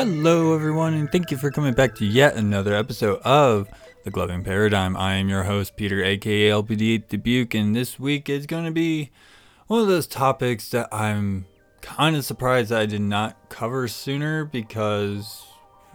Hello, 0.00 0.54
everyone, 0.54 0.94
and 0.94 1.10
thank 1.10 1.32
you 1.32 1.36
for 1.36 1.50
coming 1.50 1.74
back 1.74 1.96
to 1.96 2.06
yet 2.06 2.36
another 2.36 2.72
episode 2.72 3.20
of 3.22 3.68
The 4.04 4.12
Gloving 4.12 4.44
Paradigm. 4.44 4.96
I 4.96 5.14
am 5.14 5.28
your 5.28 5.42
host, 5.42 5.74
Peter, 5.74 6.04
aka 6.04 6.50
LPD 6.50 7.08
Dubuque, 7.08 7.54
and 7.54 7.74
this 7.74 7.98
week 7.98 8.28
is 8.28 8.46
going 8.46 8.64
to 8.64 8.70
be 8.70 9.10
one 9.66 9.80
of 9.80 9.88
those 9.88 10.06
topics 10.06 10.68
that 10.68 10.88
I'm 10.94 11.46
kind 11.80 12.14
of 12.14 12.24
surprised 12.24 12.70
I 12.70 12.86
did 12.86 13.00
not 13.00 13.48
cover 13.48 13.88
sooner 13.88 14.44
because 14.44 15.44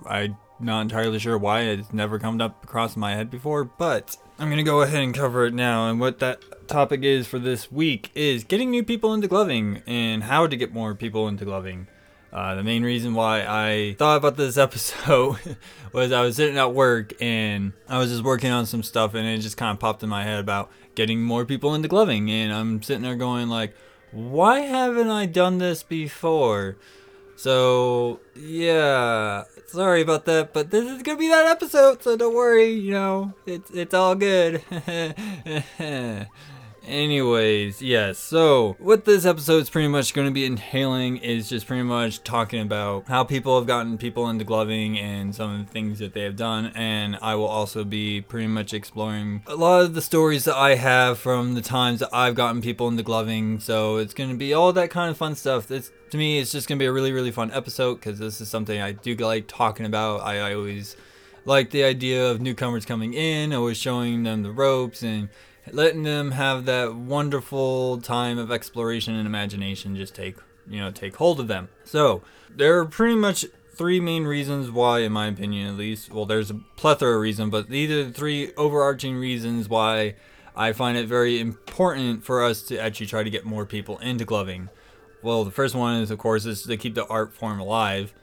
I'm 0.06 0.36
not 0.60 0.82
entirely 0.82 1.18
sure 1.18 1.38
why 1.38 1.62
it's 1.62 1.94
never 1.94 2.20
come 2.20 2.42
up 2.42 2.62
across 2.62 2.98
my 2.98 3.14
head 3.14 3.32
before, 3.32 3.64
but 3.64 4.18
I'm 4.38 4.50
going 4.50 4.58
to 4.58 4.70
go 4.70 4.82
ahead 4.82 5.02
and 5.02 5.14
cover 5.14 5.46
it 5.46 5.54
now. 5.54 5.90
And 5.90 5.98
what 5.98 6.20
that 6.20 6.68
topic 6.68 7.04
is 7.04 7.26
for 7.26 7.40
this 7.40 7.72
week 7.72 8.12
is 8.16 8.44
getting 8.44 8.70
new 8.70 8.84
people 8.84 9.14
into 9.14 9.30
gloving 9.30 9.82
and 9.88 10.24
how 10.24 10.46
to 10.46 10.58
get 10.58 10.74
more 10.74 10.94
people 10.94 11.30
into 11.30 11.46
gloving. 11.46 11.88
Uh, 12.34 12.56
the 12.56 12.64
main 12.64 12.82
reason 12.82 13.14
why 13.14 13.46
I 13.48 13.96
thought 14.00 14.18
about 14.18 14.38
this 14.38 14.58
episode 14.68 15.38
was 15.94 16.12
I 16.12 16.22
was 16.22 16.36
sitting 16.36 16.58
at 16.58 16.74
work 16.74 17.14
and 17.22 17.74
I 17.88 18.00
was 18.00 18.10
just 18.10 18.24
working 18.24 18.50
on 18.50 18.66
some 18.66 18.82
stuff 18.82 19.14
and 19.14 19.28
it 19.28 19.38
just 19.38 19.56
kind 19.56 19.72
of 19.72 19.80
popped 19.80 20.02
in 20.02 20.10
my 20.10 20.24
head 20.24 20.40
about 20.40 20.72
getting 20.96 21.22
more 21.22 21.46
people 21.46 21.76
into 21.76 21.88
gloving 21.88 22.32
and 22.32 22.52
I'm 22.52 22.82
sitting 22.82 23.04
there 23.04 23.16
going 23.16 23.50
like, 23.50 23.76
why 24.12 24.62
haven't 24.62 25.10
I 25.10 25.28
done 25.28 25.60
this 25.60 25.84
before? 25.84 26.78
So 27.36 28.20
yeah, 28.36 29.44
sorry 29.68 30.02
about 30.02 30.26
that, 30.26 30.54
but 30.54 30.72
this 30.72 30.90
is 30.90 31.04
gonna 31.04 31.18
be 31.18 31.30
that 31.30 31.48
episode, 31.48 32.02
so 32.02 32.16
don't 32.16 32.34
worry. 32.34 32.72
You 32.72 32.92
know, 32.92 33.34
it's 33.46 33.72
it's 33.72 33.94
all 33.94 34.16
good. 34.16 34.62
Anyways, 36.86 37.82
yes. 37.82 38.20
So, 38.20 38.76
what 38.78 39.06
this 39.06 39.26
episode 39.26 39.62
is 39.62 39.70
pretty 39.70 39.88
much 39.88 40.14
going 40.14 40.28
to 40.28 40.34
be 40.34 40.46
entailing 40.46 41.18
is 41.18 41.48
just 41.48 41.66
pretty 41.66 41.84
much 41.84 42.24
talking 42.24 42.60
about 42.60 43.08
how 43.08 43.24
people 43.24 43.58
have 43.58 43.66
gotten 43.66 43.98
people 43.98 44.30
into 44.30 44.44
gloving 44.44 45.00
and 45.00 45.34
some 45.34 45.62
of 45.62 45.66
the 45.66 45.72
things 45.72 46.00
that 46.00 46.14
they 46.14 46.24
have 46.24 46.36
done. 46.36 46.74
And 46.76 47.18
I 47.22 47.36
will 47.36 47.48
also 47.48 47.86
be 47.86 48.20
pretty 48.22 48.48
much 48.48 48.74
exploring 48.74 49.44
a 49.48 49.56
lot 49.56 49.82
of 49.82 49.94
the 49.94 50.02
stories 50.02 50.44
that 50.44 50.58
I 50.58 50.76
have 50.76 51.18
from 51.18 51.54
the 51.54 51.62
times 51.62 52.02
that 52.02 52.10
I've 52.12 52.36
gotten 52.36 52.62
people 52.62 52.90
into 52.90 53.04
gloving. 53.04 53.62
So, 53.62 53.98
it's 53.98 54.14
going 54.14 54.32
to 54.32 54.36
be 54.36 54.54
all 54.54 54.74
that 54.74 54.90
kind 54.90 55.10
of 55.10 55.18
fun 55.18 55.36
stuff. 55.36 55.72
It's 55.72 55.90
to 56.10 56.18
me, 56.18 56.40
it's 56.40 56.52
just 56.52 56.68
going 56.68 56.78
to 56.78 56.84
be 56.84 56.88
a 56.88 56.92
really, 56.92 57.14
really 57.14 57.32
fun 57.32 57.50
episode 57.54 57.96
because 57.96 58.20
this 58.20 58.42
is 58.42 58.50
something 58.50 58.82
I 58.82 58.92
do 58.92 59.16
like 59.16 59.48
talking 59.48 59.86
about. 59.86 60.22
I, 60.22 60.50
I 60.50 60.54
always 60.54 60.98
like 61.46 61.70
the 61.72 61.84
idea 61.86 62.30
of 62.30 62.42
newcomers 62.42 62.86
coming 62.86 63.14
in, 63.14 63.54
always 63.54 63.78
showing 63.78 64.24
them 64.24 64.44
the 64.44 64.52
ropes 64.52 65.02
and 65.02 65.30
letting 65.72 66.04
them 66.04 66.32
have 66.32 66.66
that 66.66 66.96
wonderful 66.96 68.02
time 68.02 68.38
of 68.38 68.52
exploration 68.52 69.16
and 69.16 69.26
imagination 69.26 69.96
just 69.96 70.16
take 70.16 70.38
you 70.68 70.80
know 70.80 70.92
take 70.92 71.16
hold 71.16 71.40
of 71.40 71.48
them. 71.48 71.70
So 71.84 72.22
there 72.50 72.80
are 72.80 72.86
pretty 72.86 73.16
much 73.16 73.46
three 73.74 74.00
main 74.00 74.26
reasons 74.26 74.70
why 74.70 75.00
in 75.00 75.12
my 75.12 75.28
opinion 75.28 75.68
at 75.68 75.76
least 75.76 76.12
well 76.12 76.26
there's 76.26 76.52
a 76.52 76.56
plethora 76.76 77.16
of 77.16 77.22
reasons 77.22 77.50
but 77.50 77.70
these 77.70 77.90
are 77.90 78.04
the 78.04 78.12
three 78.12 78.54
overarching 78.54 79.16
reasons 79.16 79.68
why 79.68 80.14
i 80.56 80.72
find 80.72 80.96
it 80.96 81.08
very 81.08 81.40
important 81.40 82.24
for 82.24 82.44
us 82.44 82.62
to 82.62 82.78
actually 82.78 83.08
try 83.08 83.24
to 83.24 83.32
get 83.32 83.46
more 83.46 83.66
people 83.66 83.98
into 84.00 84.26
gloving. 84.26 84.70
Well 85.24 85.44
the 85.44 85.52
first 85.52 85.74
one 85.74 86.02
is 86.02 86.12
of 86.12 86.20
course 86.20 86.46
is 86.46 86.64
to 86.64 86.78
keep 86.78 86.96
the 86.96 87.08
art 87.08 87.34
form 87.34 87.60
alive. 87.60 88.14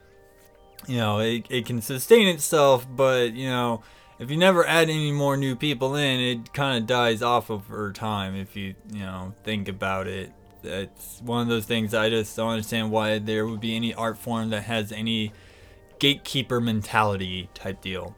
You 0.87 0.99
know 0.99 1.19
it, 1.19 1.47
it 1.51 1.67
can 1.67 1.83
sustain 1.83 2.29
itself 2.29 2.87
but 2.89 3.33
you 3.33 3.49
know 3.49 3.83
if 4.21 4.31
you 4.31 4.37
never 4.37 4.67
add 4.67 4.91
any 4.91 5.11
more 5.11 5.37
new 5.37 5.57
people 5.57 5.97
in, 5.97 6.21
it 6.21 6.53
kind 6.53 6.77
of 6.77 6.87
dies 6.87 7.23
off 7.23 7.51
over 7.51 7.91
time. 7.91 8.37
If 8.37 8.55
you 8.55 8.75
you 8.93 9.01
know 9.01 9.35
think 9.43 9.67
about 9.67 10.07
it, 10.07 10.31
it's 10.63 11.21
one 11.25 11.41
of 11.41 11.49
those 11.49 11.65
things 11.65 11.95
I 11.95 12.11
just 12.11 12.37
don't 12.37 12.51
understand 12.51 12.91
why 12.91 13.19
there 13.19 13.47
would 13.47 13.61
be 13.61 13.75
any 13.75 13.95
art 13.95 14.19
form 14.19 14.51
that 14.51 14.65
has 14.65 14.93
any 14.93 15.33
gatekeeper 15.99 16.61
mentality 16.61 17.49
type 17.55 17.81
deal. 17.81 18.15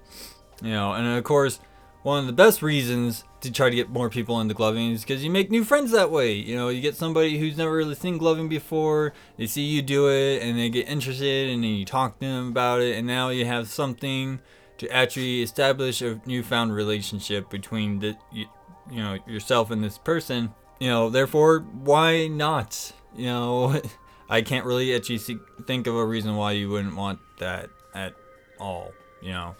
You 0.60 0.72
know, 0.72 0.92
and 0.92 1.06
of 1.06 1.22
course, 1.22 1.60
one 2.02 2.18
of 2.18 2.26
the 2.26 2.32
best 2.32 2.62
reasons 2.62 3.22
to 3.40 3.52
try 3.52 3.70
to 3.70 3.76
get 3.76 3.88
more 3.88 4.10
people 4.10 4.40
into 4.40 4.54
gloving 4.54 4.90
is 4.90 5.02
because 5.02 5.22
you 5.22 5.30
make 5.30 5.52
new 5.52 5.62
friends 5.62 5.92
that 5.92 6.10
way. 6.10 6.32
You 6.32 6.56
know, 6.56 6.68
you 6.68 6.80
get 6.80 6.96
somebody 6.96 7.38
who's 7.38 7.56
never 7.56 7.72
really 7.72 7.94
seen 7.94 8.18
gloving 8.18 8.48
before, 8.48 9.12
they 9.36 9.46
see 9.46 9.62
you 9.62 9.82
do 9.82 10.08
it, 10.08 10.42
and 10.42 10.58
they 10.58 10.68
get 10.68 10.88
interested, 10.88 11.48
and 11.50 11.62
then 11.62 11.70
you 11.70 11.84
talk 11.84 12.18
to 12.18 12.26
them 12.26 12.48
about 12.48 12.80
it, 12.80 12.96
and 12.96 13.06
now 13.06 13.28
you 13.28 13.44
have 13.46 13.68
something 13.68 14.40
to 14.82 14.92
actually 14.92 15.42
establish 15.42 16.02
a 16.02 16.20
newfound 16.26 16.74
relationship 16.74 17.48
between 17.48 18.00
the 18.00 18.16
you, 18.32 18.46
know 18.90 19.16
yourself 19.28 19.70
and 19.70 19.82
this 19.82 19.96
person 19.96 20.52
you 20.80 20.88
know 20.88 21.08
therefore 21.08 21.60
why 21.60 22.26
not? 22.26 22.92
You 23.14 23.26
know 23.26 23.80
i 24.28 24.42
can't 24.42 24.66
really 24.66 24.92
actually 24.92 25.18
see, 25.18 25.38
think 25.66 25.86
of 25.86 25.94
a 25.94 26.04
reason 26.04 26.34
why 26.34 26.52
you 26.52 26.68
wouldn't 26.68 26.96
want 26.96 27.20
that 27.38 27.70
at 27.94 28.14
all 28.58 28.90
you 29.20 29.30
know? 29.30 29.54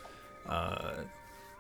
Uh 0.45 0.95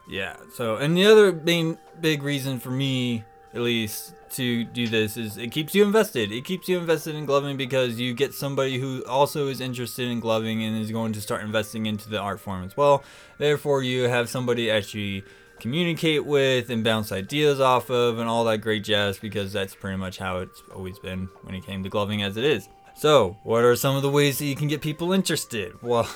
yeah 0.08 0.36
so 0.52 0.76
and 0.76 0.96
the 0.96 1.06
other 1.06 1.32
main 1.32 1.78
big 2.00 2.24
reason 2.24 2.58
for 2.58 2.70
me 2.70 3.22
at 3.54 3.60
least 3.60 4.14
to 4.32 4.64
do 4.64 4.88
this 4.88 5.16
is 5.16 5.36
it 5.36 5.52
keeps 5.52 5.74
you 5.74 5.84
invested. 5.84 6.32
It 6.32 6.44
keeps 6.44 6.68
you 6.68 6.78
invested 6.78 7.14
in 7.14 7.26
gloving 7.26 7.56
because 7.56 8.00
you 8.00 8.14
get 8.14 8.32
somebody 8.34 8.78
who 8.78 9.04
also 9.04 9.48
is 9.48 9.60
interested 9.60 10.08
in 10.08 10.20
gloving 10.20 10.62
and 10.62 10.76
is 10.76 10.90
going 10.90 11.12
to 11.12 11.20
start 11.20 11.42
investing 11.42 11.86
into 11.86 12.08
the 12.08 12.18
art 12.18 12.40
form 12.40 12.64
as 12.64 12.76
well. 12.76 13.04
Therefore, 13.38 13.82
you 13.82 14.04
have 14.04 14.28
somebody 14.28 14.70
actually 14.70 15.24
communicate 15.60 16.24
with 16.24 16.70
and 16.70 16.82
bounce 16.82 17.12
ideas 17.12 17.60
off 17.60 17.88
of 17.88 18.18
and 18.18 18.28
all 18.28 18.44
that 18.44 18.58
great 18.58 18.82
jazz 18.82 19.18
because 19.18 19.52
that's 19.52 19.74
pretty 19.74 19.96
much 19.96 20.18
how 20.18 20.38
it's 20.38 20.62
always 20.74 20.98
been 20.98 21.28
when 21.42 21.54
it 21.54 21.64
came 21.64 21.82
to 21.84 21.88
gloving 21.88 22.22
as 22.22 22.36
it 22.36 22.44
is. 22.44 22.68
So, 22.94 23.36
what 23.42 23.62
are 23.62 23.76
some 23.76 23.96
of 23.96 24.02
the 24.02 24.10
ways 24.10 24.38
that 24.38 24.46
you 24.46 24.56
can 24.56 24.68
get 24.68 24.80
people 24.80 25.12
interested? 25.12 25.80
Well, 25.82 26.08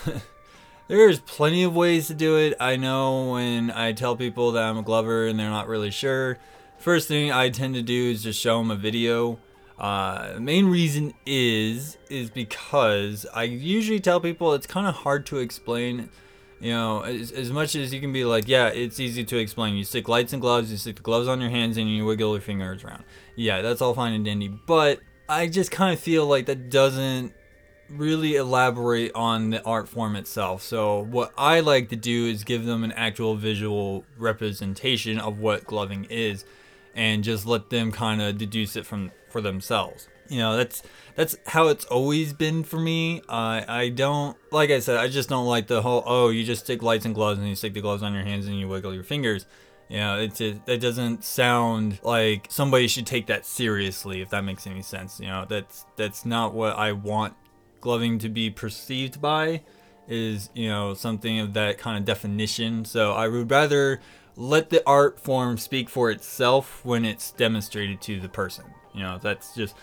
there's 0.88 1.20
plenty 1.20 1.62
of 1.62 1.74
ways 1.74 2.06
to 2.08 2.14
do 2.14 2.36
it. 2.36 2.54
I 2.60 2.76
know 2.76 3.32
when 3.32 3.70
I 3.70 3.92
tell 3.92 4.16
people 4.16 4.52
that 4.52 4.64
I'm 4.64 4.78
a 4.78 4.82
glover 4.82 5.26
and 5.26 5.38
they're 5.38 5.50
not 5.50 5.68
really 5.68 5.90
sure, 5.90 6.38
First 6.78 7.08
thing 7.08 7.32
I 7.32 7.50
tend 7.50 7.74
to 7.74 7.82
do 7.82 8.10
is 8.10 8.22
just 8.22 8.40
show 8.40 8.58
them 8.58 8.70
a 8.70 8.76
video. 8.76 9.38
Uh, 9.78 10.34
the 10.34 10.40
main 10.40 10.66
reason 10.66 11.14
is 11.26 11.98
is 12.08 12.30
because 12.30 13.26
I 13.34 13.42
usually 13.44 14.00
tell 14.00 14.20
people 14.20 14.54
it's 14.54 14.66
kind 14.66 14.86
of 14.86 14.94
hard 14.94 15.26
to 15.26 15.38
explain. 15.38 16.10
You 16.58 16.72
know, 16.72 17.02
as, 17.02 17.32
as 17.32 17.50
much 17.50 17.74
as 17.74 17.92
you 17.92 18.00
can 18.00 18.14
be 18.14 18.24
like, 18.24 18.48
yeah, 18.48 18.68
it's 18.68 18.98
easy 18.98 19.24
to 19.24 19.36
explain. 19.36 19.74
You 19.74 19.84
stick 19.84 20.08
lights 20.08 20.32
and 20.32 20.40
gloves, 20.40 20.70
you 20.70 20.78
stick 20.78 20.96
the 20.96 21.02
gloves 21.02 21.28
on 21.28 21.40
your 21.40 21.50
hands, 21.50 21.76
and 21.76 21.88
you 21.88 22.06
wiggle 22.06 22.32
your 22.32 22.40
fingers 22.40 22.82
around. 22.82 23.04
Yeah, 23.34 23.60
that's 23.60 23.82
all 23.82 23.92
fine 23.92 24.14
and 24.14 24.24
dandy. 24.24 24.48
But 24.48 25.00
I 25.28 25.48
just 25.48 25.70
kind 25.70 25.92
of 25.92 26.00
feel 26.00 26.26
like 26.26 26.46
that 26.46 26.70
doesn't 26.70 27.34
really 27.90 28.36
elaborate 28.36 29.12
on 29.14 29.50
the 29.50 29.62
art 29.64 29.88
form 29.88 30.16
itself. 30.16 30.62
So 30.62 31.00
what 31.00 31.32
I 31.36 31.60
like 31.60 31.88
to 31.90 31.96
do 31.96 32.26
is 32.26 32.42
give 32.44 32.64
them 32.64 32.84
an 32.84 32.92
actual 32.92 33.36
visual 33.36 34.04
representation 34.16 35.18
of 35.18 35.38
what 35.38 35.64
gloving 35.64 36.06
is 36.08 36.44
and 36.96 37.22
just 37.22 37.46
let 37.46 37.70
them 37.70 37.92
kind 37.92 38.20
of 38.20 38.38
deduce 38.38 38.74
it 38.74 38.84
from 38.84 39.12
for 39.28 39.40
themselves. 39.40 40.08
You 40.28 40.38
know, 40.38 40.56
that's 40.56 40.82
that's 41.14 41.36
how 41.46 41.68
it's 41.68 41.84
always 41.84 42.32
been 42.32 42.64
for 42.64 42.80
me. 42.80 43.22
I 43.28 43.60
uh, 43.60 43.64
I 43.68 43.88
don't 43.90 44.36
like 44.50 44.70
I 44.70 44.80
said, 44.80 44.96
I 44.96 45.06
just 45.06 45.28
don't 45.28 45.46
like 45.46 45.68
the 45.68 45.82
whole 45.82 46.02
oh 46.06 46.30
you 46.30 46.42
just 46.42 46.64
stick 46.64 46.82
lights 46.82 47.04
and 47.04 47.14
gloves 47.14 47.38
and 47.38 47.48
you 47.48 47.54
stick 47.54 47.74
the 47.74 47.80
gloves 47.80 48.02
on 48.02 48.14
your 48.14 48.24
hands 48.24 48.46
and 48.46 48.58
you 48.58 48.66
wiggle 48.66 48.94
your 48.94 49.04
fingers. 49.04 49.46
You 49.88 49.98
know, 49.98 50.18
it's 50.18 50.40
it, 50.40 50.60
it 50.66 50.78
doesn't 50.78 51.22
sound 51.22 52.00
like 52.02 52.48
somebody 52.50 52.88
should 52.88 53.06
take 53.06 53.26
that 53.26 53.46
seriously 53.46 54.20
if 54.20 54.30
that 54.30 54.42
makes 54.42 54.66
any 54.66 54.82
sense. 54.82 55.20
You 55.20 55.26
know, 55.26 55.46
that's 55.48 55.84
that's 55.94 56.24
not 56.24 56.54
what 56.54 56.76
I 56.76 56.92
want 56.92 57.34
gloving 57.80 58.18
to 58.18 58.28
be 58.28 58.50
perceived 58.50 59.20
by 59.20 59.62
is, 60.08 60.50
you 60.54 60.68
know, 60.68 60.94
something 60.94 61.38
of 61.38 61.52
that 61.54 61.78
kind 61.78 61.98
of 61.98 62.04
definition. 62.04 62.84
So 62.84 63.12
I 63.12 63.28
would 63.28 63.50
rather 63.50 64.00
let 64.36 64.70
the 64.70 64.82
art 64.86 65.18
form 65.18 65.58
speak 65.58 65.88
for 65.88 66.10
itself 66.10 66.84
when 66.84 67.04
it's 67.04 67.32
demonstrated 67.32 68.00
to 68.02 68.20
the 68.20 68.28
person. 68.28 68.64
You 68.94 69.02
know, 69.02 69.18
that's 69.20 69.54
just 69.54 69.74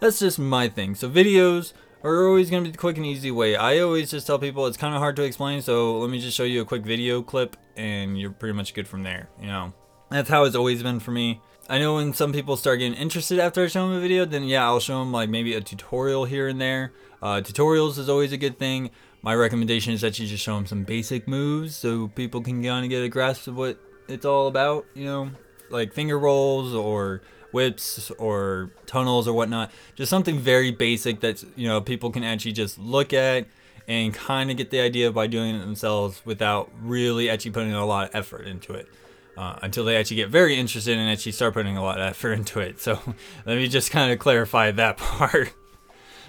that's 0.00 0.18
just 0.18 0.38
my 0.38 0.68
thing. 0.68 0.94
So 0.94 1.08
videos 1.08 1.72
are 2.02 2.26
always 2.26 2.50
going 2.50 2.64
to 2.64 2.68
be 2.68 2.72
the 2.72 2.78
quick 2.78 2.96
and 2.96 3.06
easy 3.06 3.30
way. 3.30 3.56
I 3.56 3.78
always 3.80 4.10
just 4.10 4.26
tell 4.26 4.38
people 4.38 4.66
it's 4.66 4.76
kind 4.76 4.94
of 4.94 5.00
hard 5.00 5.16
to 5.16 5.22
explain, 5.22 5.62
so 5.62 5.98
let 5.98 6.10
me 6.10 6.20
just 6.20 6.36
show 6.36 6.44
you 6.44 6.62
a 6.62 6.64
quick 6.64 6.82
video 6.82 7.22
clip 7.22 7.56
and 7.76 8.18
you're 8.18 8.30
pretty 8.30 8.54
much 8.54 8.74
good 8.74 8.88
from 8.88 9.02
there, 9.02 9.28
you 9.40 9.46
know. 9.46 9.72
That's 10.10 10.28
how 10.28 10.44
it's 10.44 10.56
always 10.56 10.82
been 10.82 10.98
for 10.98 11.12
me. 11.12 11.40
I 11.68 11.78
know 11.78 11.94
when 11.94 12.14
some 12.14 12.32
people 12.32 12.56
start 12.56 12.80
getting 12.80 12.98
interested 12.98 13.38
after 13.38 13.62
I 13.62 13.68
show 13.68 13.86
them 13.86 13.96
a 13.96 14.00
video, 14.00 14.24
then 14.24 14.44
yeah, 14.44 14.64
I'll 14.64 14.80
show 14.80 14.98
them 14.98 15.12
like 15.12 15.28
maybe 15.28 15.54
a 15.54 15.60
tutorial 15.60 16.24
here 16.24 16.48
and 16.48 16.60
there. 16.60 16.92
Uh, 17.22 17.42
tutorials 17.44 17.98
is 17.98 18.08
always 18.08 18.32
a 18.32 18.36
good 18.36 18.58
thing. 18.58 18.90
My 19.22 19.34
recommendation 19.34 19.92
is 19.92 20.00
that 20.00 20.18
you 20.18 20.26
just 20.26 20.42
show 20.42 20.56
them 20.56 20.66
some 20.66 20.82
basic 20.82 21.28
moves 21.28 21.76
so 21.76 22.08
people 22.08 22.40
can 22.40 22.64
kind 22.64 22.84
of 22.84 22.90
get 22.90 23.04
a 23.04 23.08
grasp 23.08 23.46
of 23.46 23.56
what 23.56 23.78
it's 24.10 24.24
all 24.26 24.46
about, 24.48 24.84
you 24.94 25.04
know, 25.04 25.30
like 25.70 25.92
finger 25.92 26.18
rolls 26.18 26.74
or 26.74 27.22
whips 27.52 28.10
or 28.12 28.70
tunnels 28.86 29.26
or 29.26 29.32
whatnot. 29.32 29.70
Just 29.94 30.10
something 30.10 30.38
very 30.38 30.70
basic 30.70 31.20
that 31.20 31.42
you 31.56 31.66
know 31.68 31.80
people 31.80 32.10
can 32.10 32.24
actually 32.24 32.52
just 32.52 32.78
look 32.78 33.12
at 33.12 33.46
and 33.88 34.14
kind 34.14 34.50
of 34.50 34.56
get 34.56 34.70
the 34.70 34.80
idea 34.80 35.10
by 35.10 35.26
doing 35.26 35.56
it 35.56 35.60
themselves 35.60 36.22
without 36.24 36.70
really 36.82 37.28
actually 37.28 37.50
putting 37.50 37.72
a 37.72 37.84
lot 37.86 38.08
of 38.08 38.14
effort 38.14 38.46
into 38.46 38.72
it. 38.74 38.88
Uh, 39.36 39.58
until 39.62 39.84
they 39.84 39.96
actually 39.96 40.16
get 40.16 40.28
very 40.28 40.56
interested 40.56 40.98
and 40.98 41.08
actually 41.08 41.32
start 41.32 41.54
putting 41.54 41.76
a 41.76 41.82
lot 41.82 41.98
of 41.98 42.06
effort 42.06 42.32
into 42.32 42.60
it. 42.60 42.78
So 42.80 42.98
let 43.46 43.56
me 43.56 43.68
just 43.68 43.90
kind 43.90 44.12
of 44.12 44.18
clarify 44.18 44.70
that 44.72 44.96
part. 44.98 45.54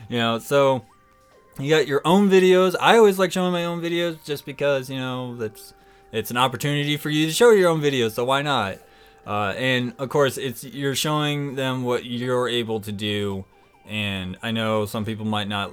you 0.07 0.17
know, 0.17 0.39
so 0.39 0.85
You 1.59 1.69
got 1.69 1.87
your 1.87 2.01
own 2.05 2.29
videos. 2.29 2.73
I 2.79 2.97
always 2.97 3.19
like 3.19 3.31
showing 3.33 3.51
my 3.51 3.65
own 3.65 3.81
videos 3.81 4.23
just 4.23 4.45
because, 4.45 4.89
you 4.89 4.97
know, 4.97 5.35
that's 5.35 5.73
it's 6.11 6.31
an 6.31 6.37
opportunity 6.37 6.97
for 6.97 7.09
you 7.09 7.27
to 7.27 7.31
show 7.31 7.51
your 7.51 7.69
own 7.69 7.81
videos, 7.81 8.11
so 8.11 8.25
why 8.25 8.41
not? 8.41 8.77
Uh, 9.25 9.53
and 9.55 9.93
of 9.97 10.09
course, 10.09 10.37
it's 10.37 10.63
you're 10.63 10.95
showing 10.95 11.55
them 11.55 11.83
what 11.83 12.05
you're 12.05 12.49
able 12.49 12.79
to 12.81 12.91
do. 12.91 13.45
And 13.87 14.37
I 14.41 14.51
know 14.51 14.85
some 14.85 15.05
people 15.05 15.25
might 15.25 15.47
not 15.47 15.71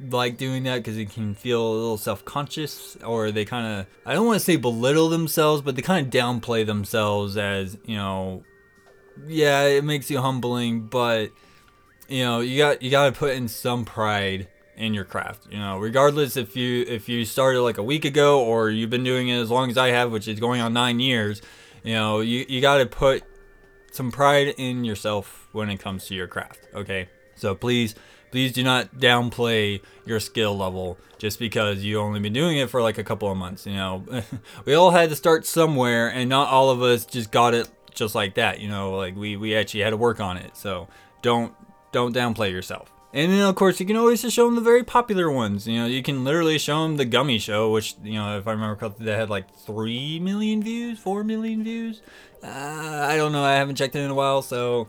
like 0.00 0.36
doing 0.36 0.64
that 0.64 0.76
because 0.76 0.96
it 0.96 1.10
can 1.10 1.34
feel 1.34 1.66
a 1.66 1.74
little 1.74 1.98
self-conscious 1.98 2.96
or 3.04 3.32
they 3.32 3.44
kind 3.44 3.66
of 3.66 3.86
i 4.06 4.14
don't 4.14 4.26
want 4.26 4.38
to 4.38 4.44
say 4.44 4.54
belittle 4.54 5.08
themselves 5.08 5.60
but 5.60 5.74
they 5.74 5.82
kind 5.82 6.06
of 6.06 6.12
downplay 6.12 6.64
themselves 6.64 7.36
as 7.36 7.76
you 7.84 7.96
know 7.96 8.44
yeah 9.26 9.62
it 9.62 9.82
makes 9.82 10.08
you 10.08 10.20
humbling 10.20 10.86
but 10.86 11.32
you 12.08 12.22
know 12.22 12.38
you 12.38 12.58
got 12.58 12.80
you 12.80 12.90
got 12.90 13.06
to 13.06 13.12
put 13.12 13.34
in 13.34 13.48
some 13.48 13.84
pride 13.84 14.46
in 14.78 14.94
your 14.94 15.04
craft 15.04 15.46
you 15.50 15.58
know 15.58 15.76
regardless 15.76 16.36
if 16.36 16.54
you 16.54 16.84
if 16.86 17.08
you 17.08 17.24
started 17.24 17.60
like 17.60 17.78
a 17.78 17.82
week 17.82 18.04
ago 18.04 18.40
or 18.44 18.70
you've 18.70 18.88
been 18.88 19.04
doing 19.04 19.28
it 19.28 19.36
as 19.36 19.50
long 19.50 19.70
as 19.70 19.76
i 19.76 19.88
have 19.88 20.12
which 20.12 20.28
is 20.28 20.38
going 20.38 20.60
on 20.60 20.72
nine 20.72 21.00
years 21.00 21.42
you 21.82 21.92
know 21.92 22.20
you, 22.20 22.46
you 22.48 22.60
got 22.60 22.78
to 22.78 22.86
put 22.86 23.24
some 23.90 24.12
pride 24.12 24.54
in 24.56 24.84
yourself 24.84 25.48
when 25.52 25.68
it 25.68 25.78
comes 25.78 26.06
to 26.06 26.14
your 26.14 26.28
craft 26.28 26.60
okay? 26.74 27.08
So 27.34 27.54
please 27.54 27.94
please 28.30 28.52
do 28.52 28.62
not 28.62 28.96
downplay 28.96 29.80
your 30.04 30.20
skill 30.20 30.56
level 30.56 30.98
just 31.18 31.38
because 31.38 31.82
you 31.82 31.98
only 31.98 32.20
been 32.20 32.32
doing 32.32 32.58
it 32.58 32.70
for 32.70 32.80
like 32.82 32.98
a 32.98 33.04
couple 33.04 33.30
of 33.30 33.36
months 33.36 33.66
you 33.66 33.74
know? 33.74 34.04
We 34.64 34.74
all 34.74 34.90
had 34.90 35.10
to 35.10 35.16
start 35.16 35.44
somewhere 35.46 36.08
and 36.08 36.28
not 36.28 36.48
all 36.48 36.70
of 36.70 36.82
us 36.82 37.04
just 37.04 37.32
got 37.32 37.54
it 37.54 37.68
just 37.92 38.14
like 38.14 38.34
that 38.34 38.60
you 38.60 38.68
know? 38.68 38.96
Like 38.96 39.16
we 39.16 39.36
we 39.36 39.56
actually 39.56 39.80
had 39.80 39.90
to 39.90 39.96
work 39.96 40.20
on 40.20 40.36
it 40.36 40.56
so 40.56 40.88
don't 41.22 41.52
don't 41.90 42.14
downplay 42.14 42.52
yourself 42.52 42.92
and 43.12 43.32
then 43.32 43.40
of 43.40 43.54
course 43.54 43.80
you 43.80 43.86
can 43.86 43.96
always 43.96 44.22
just 44.22 44.36
show 44.36 44.44
them 44.46 44.54
the 44.54 44.60
very 44.60 44.84
popular 44.84 45.30
ones. 45.30 45.66
You 45.66 45.78
know 45.78 45.86
you 45.86 46.02
can 46.02 46.24
literally 46.24 46.58
show 46.58 46.82
them 46.82 46.96
the 46.96 47.04
gummy 47.04 47.38
show 47.38 47.70
which 47.70 47.94
you 48.02 48.14
know 48.14 48.38
if 48.38 48.46
i 48.46 48.52
remember 48.52 48.76
correctly 48.76 49.06
that 49.06 49.18
had 49.18 49.30
like 49.30 49.54
3 49.54 50.20
million 50.20 50.62
views 50.62 50.98
4 50.98 51.24
million 51.24 51.64
views. 51.64 52.02
Uh, 52.42 52.46
i 53.08 53.16
don't 53.16 53.32
know. 53.32 53.42
I 53.42 53.54
haven't 53.54 53.76
checked 53.76 53.96
it 53.96 54.00
in 54.00 54.10
a 54.10 54.14
while 54.14 54.42
so 54.42 54.88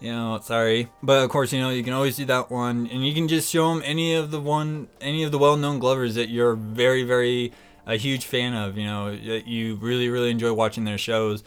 you 0.00 0.12
know 0.12 0.38
sorry. 0.42 0.88
But 1.02 1.24
of 1.24 1.30
course 1.30 1.52
you 1.52 1.60
know 1.60 1.70
you 1.70 1.82
can 1.82 1.92
always 1.92 2.16
do 2.16 2.24
that 2.26 2.50
one. 2.50 2.86
And 2.86 3.06
you 3.06 3.12
can 3.12 3.28
just 3.28 3.50
show 3.50 3.72
them 3.74 3.82
any 3.84 4.14
of 4.14 4.30
the 4.30 4.40
one 4.40 4.88
any 5.00 5.24
of 5.24 5.32
the 5.32 5.38
well-known 5.38 5.78
glovers 5.78 6.14
that 6.14 6.28
you're 6.28 6.54
very 6.54 7.02
very 7.02 7.52
a 7.86 7.96
huge 7.96 8.26
fan 8.26 8.54
of 8.54 8.76
you 8.76 8.84
know 8.84 9.16
that 9.16 9.48
you 9.48 9.76
really 9.76 10.08
really 10.10 10.30
enjoy 10.30 10.52
watching 10.52 10.84
their 10.84 10.98
shows 10.98 11.42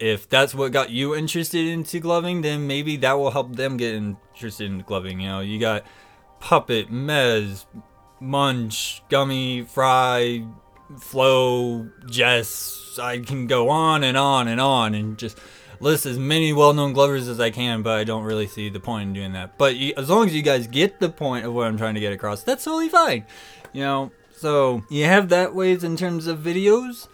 if 0.00 0.28
that's 0.28 0.54
what 0.54 0.72
got 0.72 0.90
you 0.90 1.14
interested 1.14 1.66
into 1.66 2.00
gloving 2.00 2.42
then 2.42 2.66
maybe 2.66 2.96
that 2.96 3.12
will 3.12 3.30
help 3.30 3.54
them 3.54 3.76
get 3.76 3.94
interested 3.94 4.66
in 4.66 4.80
gloving 4.80 5.20
you 5.20 5.28
know 5.28 5.40
you 5.40 5.60
got 5.60 5.84
puppet 6.40 6.90
mez 6.90 7.66
munch 8.20 9.02
gummy 9.08 9.62
fry 9.62 10.44
flow 10.98 11.88
jess 12.08 12.98
i 13.00 13.18
can 13.18 13.46
go 13.46 13.68
on 13.68 14.02
and 14.02 14.16
on 14.16 14.48
and 14.48 14.60
on 14.60 14.94
and 14.94 15.18
just 15.18 15.38
list 15.80 16.06
as 16.06 16.18
many 16.18 16.52
well-known 16.52 16.92
glovers 16.92 17.26
as 17.26 17.40
I 17.40 17.50
can, 17.50 17.82
but 17.82 17.98
I 17.98 18.04
don't 18.04 18.24
really 18.24 18.46
see 18.46 18.68
the 18.68 18.80
point 18.80 19.08
in 19.08 19.12
doing 19.14 19.32
that. 19.32 19.58
But 19.58 19.76
you, 19.76 19.94
as 19.96 20.08
long 20.08 20.26
as 20.26 20.34
you 20.34 20.42
guys 20.42 20.66
get 20.66 21.00
the 21.00 21.08
point 21.08 21.46
of 21.46 21.54
what 21.54 21.66
I'm 21.66 21.78
trying 21.78 21.94
to 21.94 22.00
get 22.00 22.12
across, 22.12 22.42
that's 22.42 22.64
totally 22.64 22.88
fine. 22.88 23.24
You 23.72 23.82
know, 23.82 24.12
so 24.36 24.84
you 24.90 25.06
have 25.06 25.30
that 25.30 25.54
ways 25.54 25.82
in 25.82 25.96
terms 25.96 26.26
of 26.26 26.38
videos. 26.38 27.08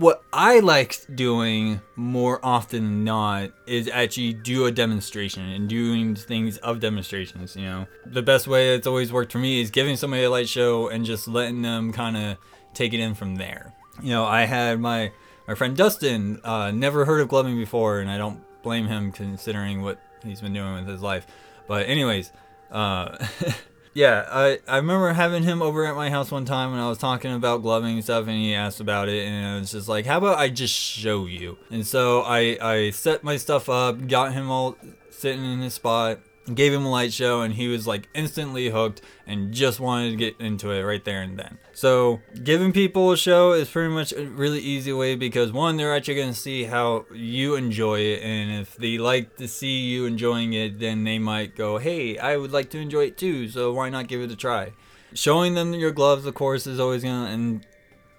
What 0.00 0.24
I 0.32 0.60
like 0.60 0.96
doing 1.14 1.82
more 1.94 2.40
often 2.42 2.84
than 2.84 3.04
not 3.04 3.50
is 3.66 3.86
actually 3.86 4.32
do 4.32 4.64
a 4.64 4.72
demonstration 4.72 5.46
and 5.46 5.68
doing 5.68 6.14
things 6.14 6.56
of 6.56 6.80
demonstrations. 6.80 7.54
You 7.54 7.66
know, 7.66 7.86
the 8.06 8.22
best 8.22 8.48
way 8.48 8.74
it's 8.74 8.86
always 8.86 9.12
worked 9.12 9.30
for 9.30 9.36
me 9.36 9.60
is 9.60 9.70
giving 9.70 9.96
somebody 9.96 10.22
a 10.22 10.30
light 10.30 10.48
show 10.48 10.88
and 10.88 11.04
just 11.04 11.28
letting 11.28 11.60
them 11.60 11.92
kind 11.92 12.16
of 12.16 12.38
take 12.72 12.94
it 12.94 13.00
in 13.00 13.14
from 13.14 13.36
there. 13.36 13.74
You 14.02 14.08
know, 14.08 14.24
I 14.24 14.46
had 14.46 14.80
my 14.80 15.12
my 15.46 15.54
friend 15.54 15.76
Dustin 15.76 16.40
uh, 16.44 16.70
never 16.70 17.04
heard 17.04 17.20
of 17.20 17.28
gloving 17.28 17.58
before, 17.58 18.00
and 18.00 18.10
I 18.10 18.16
don't 18.16 18.42
blame 18.62 18.86
him 18.86 19.12
considering 19.12 19.82
what 19.82 20.00
he's 20.24 20.40
been 20.40 20.54
doing 20.54 20.76
with 20.76 20.88
his 20.88 21.02
life. 21.02 21.26
But 21.68 21.90
anyways, 21.90 22.32
uh, 22.70 23.18
yeah, 23.92 24.26
I, 24.30 24.58
I 24.68 24.76
remember 24.76 25.12
having 25.12 25.42
him 25.42 25.62
over 25.62 25.84
at 25.84 25.96
my 25.96 26.10
house 26.10 26.30
one 26.30 26.44
time 26.44 26.70
when 26.70 26.80
I 26.80 26.88
was 26.88 26.98
talking 26.98 27.32
about 27.32 27.62
gloving 27.62 27.94
and 27.94 28.04
stuff, 28.04 28.26
and 28.28 28.36
he 28.36 28.54
asked 28.54 28.80
about 28.80 29.08
it, 29.08 29.26
and 29.26 29.46
I 29.46 29.58
was 29.58 29.72
just 29.72 29.88
like, 29.88 30.06
"How 30.06 30.18
about 30.18 30.38
I 30.38 30.48
just 30.48 30.74
show 30.74 31.26
you?" 31.26 31.58
And 31.70 31.86
so 31.86 32.22
I 32.22 32.56
I 32.60 32.90
set 32.90 33.24
my 33.24 33.36
stuff 33.36 33.68
up, 33.68 34.06
got 34.06 34.32
him 34.32 34.50
all 34.50 34.76
sitting 35.10 35.44
in 35.44 35.60
his 35.60 35.74
spot, 35.74 36.20
gave 36.54 36.72
him 36.72 36.84
a 36.84 36.90
light 36.90 37.12
show 37.12 37.42
and 37.42 37.54
he 37.54 37.68
was 37.68 37.86
like 37.86 38.08
instantly 38.14 38.68
hooked 38.68 39.02
and 39.26 39.52
just 39.52 39.80
wanted 39.80 40.10
to 40.10 40.16
get 40.16 40.40
into 40.40 40.70
it 40.70 40.82
right 40.82 41.04
there 41.04 41.22
and 41.22 41.38
then. 41.38 41.58
So, 41.72 42.20
giving 42.42 42.72
people 42.72 43.12
a 43.12 43.16
show 43.16 43.52
is 43.52 43.68
pretty 43.68 43.92
much 43.92 44.12
a 44.12 44.26
really 44.26 44.60
easy 44.60 44.92
way 44.92 45.14
because 45.14 45.52
one, 45.52 45.76
they're 45.76 45.94
actually 45.94 46.16
going 46.16 46.32
to 46.32 46.38
see 46.38 46.64
how 46.64 47.06
you 47.12 47.54
enjoy 47.54 48.00
it, 48.00 48.22
and 48.22 48.60
if 48.60 48.76
they 48.76 48.98
like 48.98 49.36
to 49.36 49.48
see 49.48 49.78
you 49.78 50.04
enjoying 50.04 50.52
it, 50.52 50.78
then 50.78 51.04
they 51.04 51.18
might 51.18 51.56
go, 51.56 51.78
Hey, 51.78 52.18
I 52.18 52.36
would 52.36 52.52
like 52.52 52.70
to 52.70 52.78
enjoy 52.78 53.06
it 53.06 53.16
too, 53.16 53.48
so 53.48 53.72
why 53.72 53.88
not 53.88 54.08
give 54.08 54.20
it 54.20 54.30
a 54.30 54.36
try? 54.36 54.72
Showing 55.14 55.54
them 55.54 55.72
your 55.72 55.90
gloves, 55.90 56.26
of 56.26 56.34
course, 56.34 56.66
is 56.66 56.78
always 56.78 57.02
going 57.02 57.24
to, 57.24 57.30
and, 57.30 57.66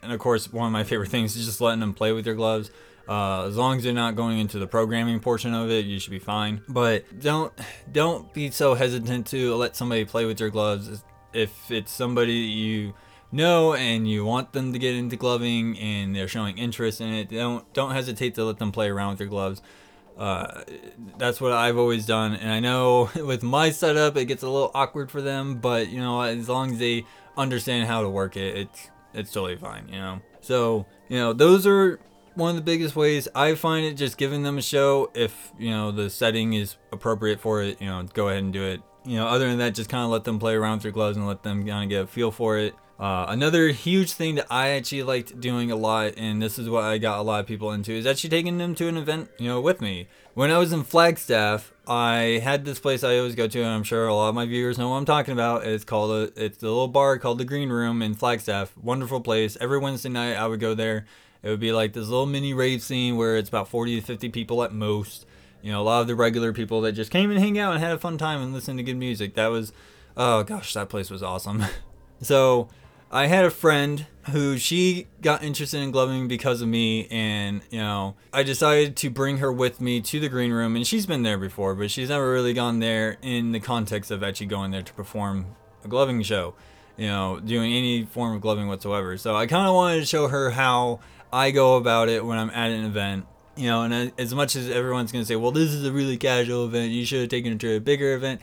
and 0.01 0.11
of 0.11 0.19
course, 0.19 0.51
one 0.51 0.65
of 0.65 0.73
my 0.73 0.83
favorite 0.83 1.09
things 1.09 1.35
is 1.35 1.45
just 1.45 1.61
letting 1.61 1.79
them 1.79 1.93
play 1.93 2.11
with 2.11 2.25
your 2.25 2.35
gloves. 2.35 2.71
Uh, 3.07 3.45
as 3.45 3.57
long 3.57 3.77
as 3.77 3.85
you're 3.85 3.93
not 3.93 4.15
going 4.15 4.39
into 4.39 4.59
the 4.59 4.67
programming 4.67 5.19
portion 5.19 5.53
of 5.53 5.69
it, 5.69 5.85
you 5.85 5.99
should 5.99 6.11
be 6.11 6.19
fine. 6.19 6.61
But 6.67 7.19
don't 7.19 7.53
don't 7.91 8.31
be 8.33 8.51
so 8.51 8.73
hesitant 8.73 9.27
to 9.27 9.55
let 9.55 9.75
somebody 9.75 10.05
play 10.05 10.25
with 10.25 10.39
your 10.39 10.49
gloves. 10.49 11.03
If 11.33 11.71
it's 11.71 11.91
somebody 11.91 12.33
you 12.33 12.93
know 13.31 13.73
and 13.73 14.09
you 14.09 14.25
want 14.25 14.53
them 14.53 14.73
to 14.73 14.79
get 14.79 14.95
into 14.95 15.15
gloving 15.15 15.77
and 15.79 16.15
they're 16.15 16.27
showing 16.27 16.57
interest 16.57 17.01
in 17.01 17.13
it, 17.13 17.29
don't 17.29 17.71
don't 17.73 17.91
hesitate 17.91 18.35
to 18.35 18.45
let 18.45 18.59
them 18.59 18.71
play 18.71 18.89
around 18.89 19.11
with 19.11 19.19
your 19.21 19.29
gloves. 19.29 19.61
Uh, 20.17 20.61
that's 21.17 21.41
what 21.41 21.51
I've 21.51 21.77
always 21.77 22.05
done, 22.05 22.35
and 22.35 22.51
I 22.51 22.59
know 22.59 23.09
with 23.15 23.43
my 23.43 23.71
setup 23.71 24.17
it 24.17 24.25
gets 24.25 24.43
a 24.43 24.49
little 24.49 24.71
awkward 24.75 25.09
for 25.09 25.21
them, 25.21 25.55
but 25.55 25.89
you 25.89 25.99
know 25.99 26.21
as 26.21 26.47
long 26.47 26.73
as 26.73 26.79
they 26.79 27.05
understand 27.37 27.87
how 27.87 28.01
to 28.01 28.09
work 28.09 28.37
it, 28.37 28.57
it's 28.57 28.89
it's 29.13 29.31
totally 29.31 29.57
fine. 29.57 29.87
You 29.87 29.99
know, 29.99 30.21
so 30.41 30.85
you 31.09 31.17
know 31.17 31.33
those 31.33 31.65
are 31.65 31.99
one 32.35 32.49
of 32.49 32.55
the 32.55 32.61
biggest 32.61 32.95
ways 32.95 33.27
I 33.35 33.55
find 33.55 33.85
it 33.85 33.93
just 33.93 34.17
giving 34.17 34.43
them 34.43 34.57
a 34.57 34.61
show 34.61 35.11
if 35.13 35.51
you 35.57 35.69
know 35.69 35.91
the 35.91 36.09
setting 36.09 36.53
is 36.53 36.77
appropriate 36.91 37.39
for 37.39 37.61
it. 37.61 37.81
You 37.81 37.87
know, 37.87 38.03
go 38.13 38.29
ahead 38.29 38.43
and 38.43 38.53
do 38.53 38.63
it. 38.63 38.81
You 39.03 39.17
know, 39.17 39.27
other 39.27 39.49
than 39.49 39.57
that, 39.59 39.73
just 39.73 39.89
kind 39.89 40.03
of 40.03 40.11
let 40.11 40.23
them 40.23 40.39
play 40.39 40.53
around 40.53 40.77
with 40.77 40.83
your 40.85 40.93
gloves 40.93 41.17
and 41.17 41.27
let 41.27 41.43
them 41.43 41.65
kind 41.65 41.83
of 41.83 41.89
get 41.89 42.03
a 42.03 42.07
feel 42.07 42.31
for 42.31 42.57
it. 42.57 42.75
Uh, 43.01 43.25
another 43.29 43.69
huge 43.69 44.13
thing 44.13 44.35
that 44.35 44.45
I 44.51 44.69
actually 44.69 45.01
liked 45.01 45.39
doing 45.39 45.71
a 45.71 45.75
lot, 45.75 46.13
and 46.17 46.39
this 46.39 46.59
is 46.59 46.69
what 46.69 46.83
I 46.83 46.99
got 46.99 47.17
a 47.17 47.23
lot 47.23 47.39
of 47.39 47.47
people 47.47 47.71
into, 47.71 47.91
is 47.93 48.05
actually 48.05 48.29
taking 48.29 48.59
them 48.59 48.75
to 48.75 48.87
an 48.87 48.95
event, 48.95 49.31
you 49.39 49.47
know, 49.47 49.59
with 49.59 49.81
me. 49.81 50.07
When 50.35 50.51
I 50.51 50.59
was 50.59 50.71
in 50.71 50.83
Flagstaff, 50.83 51.73
I 51.87 52.39
had 52.43 52.63
this 52.63 52.79
place 52.79 53.03
I 53.03 53.17
always 53.17 53.33
go 53.33 53.47
to, 53.47 53.59
and 53.59 53.69
I'm 53.71 53.81
sure 53.81 54.07
a 54.07 54.13
lot 54.13 54.29
of 54.29 54.35
my 54.35 54.45
viewers 54.45 54.77
know 54.77 54.89
what 54.89 54.97
I'm 54.97 55.05
talking 55.05 55.33
about. 55.33 55.65
It's 55.65 55.83
called 55.83 56.11
a, 56.11 56.45
it's 56.45 56.61
a 56.61 56.67
little 56.67 56.87
bar 56.87 57.17
called 57.17 57.39
the 57.39 57.45
Green 57.45 57.69
Room 57.69 58.03
in 58.03 58.13
Flagstaff. 58.13 58.77
Wonderful 58.77 59.21
place. 59.21 59.57
Every 59.59 59.79
Wednesday 59.79 60.09
night, 60.09 60.35
I 60.35 60.45
would 60.45 60.59
go 60.59 60.75
there 60.75 61.07
it 61.43 61.49
would 61.49 61.59
be 61.59 61.71
like 61.71 61.93
this 61.93 62.07
little 62.07 62.25
mini 62.25 62.53
rave 62.53 62.81
scene 62.81 63.17
where 63.17 63.37
it's 63.37 63.49
about 63.49 63.67
40 63.67 63.99
to 63.99 64.05
50 64.05 64.29
people 64.29 64.63
at 64.63 64.73
most. 64.73 65.25
You 65.61 65.71
know, 65.71 65.81
a 65.81 65.83
lot 65.83 66.01
of 66.01 66.07
the 66.07 66.15
regular 66.15 66.53
people 66.53 66.81
that 66.81 66.93
just 66.93 67.11
came 67.11 67.29
and 67.29 67.39
hang 67.39 67.59
out 67.59 67.73
and 67.73 67.83
had 67.83 67.93
a 67.93 67.99
fun 67.99 68.17
time 68.17 68.41
and 68.41 68.53
listened 68.53 68.79
to 68.79 68.83
good 68.83 68.97
music. 68.97 69.35
That 69.35 69.47
was, 69.47 69.73
oh 70.17 70.43
gosh, 70.43 70.73
that 70.73 70.89
place 70.89 71.09
was 71.09 71.21
awesome. 71.21 71.63
so 72.21 72.69
I 73.11 73.27
had 73.27 73.45
a 73.45 73.51
friend 73.51 74.05
who 74.29 74.57
she 74.57 75.07
got 75.21 75.43
interested 75.43 75.79
in 75.79 75.91
gloving 75.91 76.27
because 76.27 76.61
of 76.61 76.67
me 76.67 77.07
and 77.09 77.61
you 77.71 77.79
know 77.79 78.15
i 78.31 78.43
decided 78.43 78.95
to 78.95 79.09
bring 79.09 79.37
her 79.37 79.51
with 79.51 79.81
me 79.81 79.99
to 79.99 80.19
the 80.19 80.29
green 80.29 80.51
room 80.51 80.75
and 80.75 80.85
she's 80.85 81.07
been 81.07 81.23
there 81.23 81.39
before 81.39 81.73
but 81.73 81.89
she's 81.89 82.09
never 82.09 82.31
really 82.31 82.53
gone 82.53 82.79
there 82.79 83.17
in 83.21 83.51
the 83.51 83.59
context 83.59 84.11
of 84.11 84.21
actually 84.21 84.45
going 84.45 84.69
there 84.69 84.83
to 84.83 84.93
perform 84.93 85.45
a 85.83 85.87
gloving 85.87 86.21
show 86.21 86.53
you 86.97 87.07
know 87.07 87.39
doing 87.39 87.73
any 87.73 88.05
form 88.05 88.35
of 88.35 88.41
gloving 88.41 88.67
whatsoever 88.67 89.17
so 89.17 89.35
i 89.35 89.47
kind 89.47 89.67
of 89.67 89.73
wanted 89.73 89.99
to 89.99 90.05
show 90.05 90.27
her 90.27 90.51
how 90.51 90.99
I 91.31 91.51
go 91.51 91.75
about 91.75 92.09
it 92.09 92.25
when 92.25 92.37
I'm 92.37 92.49
at 92.49 92.71
an 92.71 92.85
event. 92.85 93.25
You 93.57 93.67
know, 93.67 93.83
and 93.83 94.13
as 94.17 94.33
much 94.33 94.55
as 94.55 94.69
everyone's 94.69 95.11
going 95.11 95.23
to 95.23 95.27
say, 95.27 95.35
well, 95.35 95.51
this 95.51 95.69
is 95.71 95.85
a 95.85 95.91
really 95.91 96.17
casual 96.17 96.65
event, 96.65 96.91
you 96.91 97.05
should 97.05 97.21
have 97.21 97.29
taken 97.29 97.53
it 97.53 97.59
to 97.59 97.75
a 97.75 97.79
bigger 97.79 98.13
event. 98.13 98.41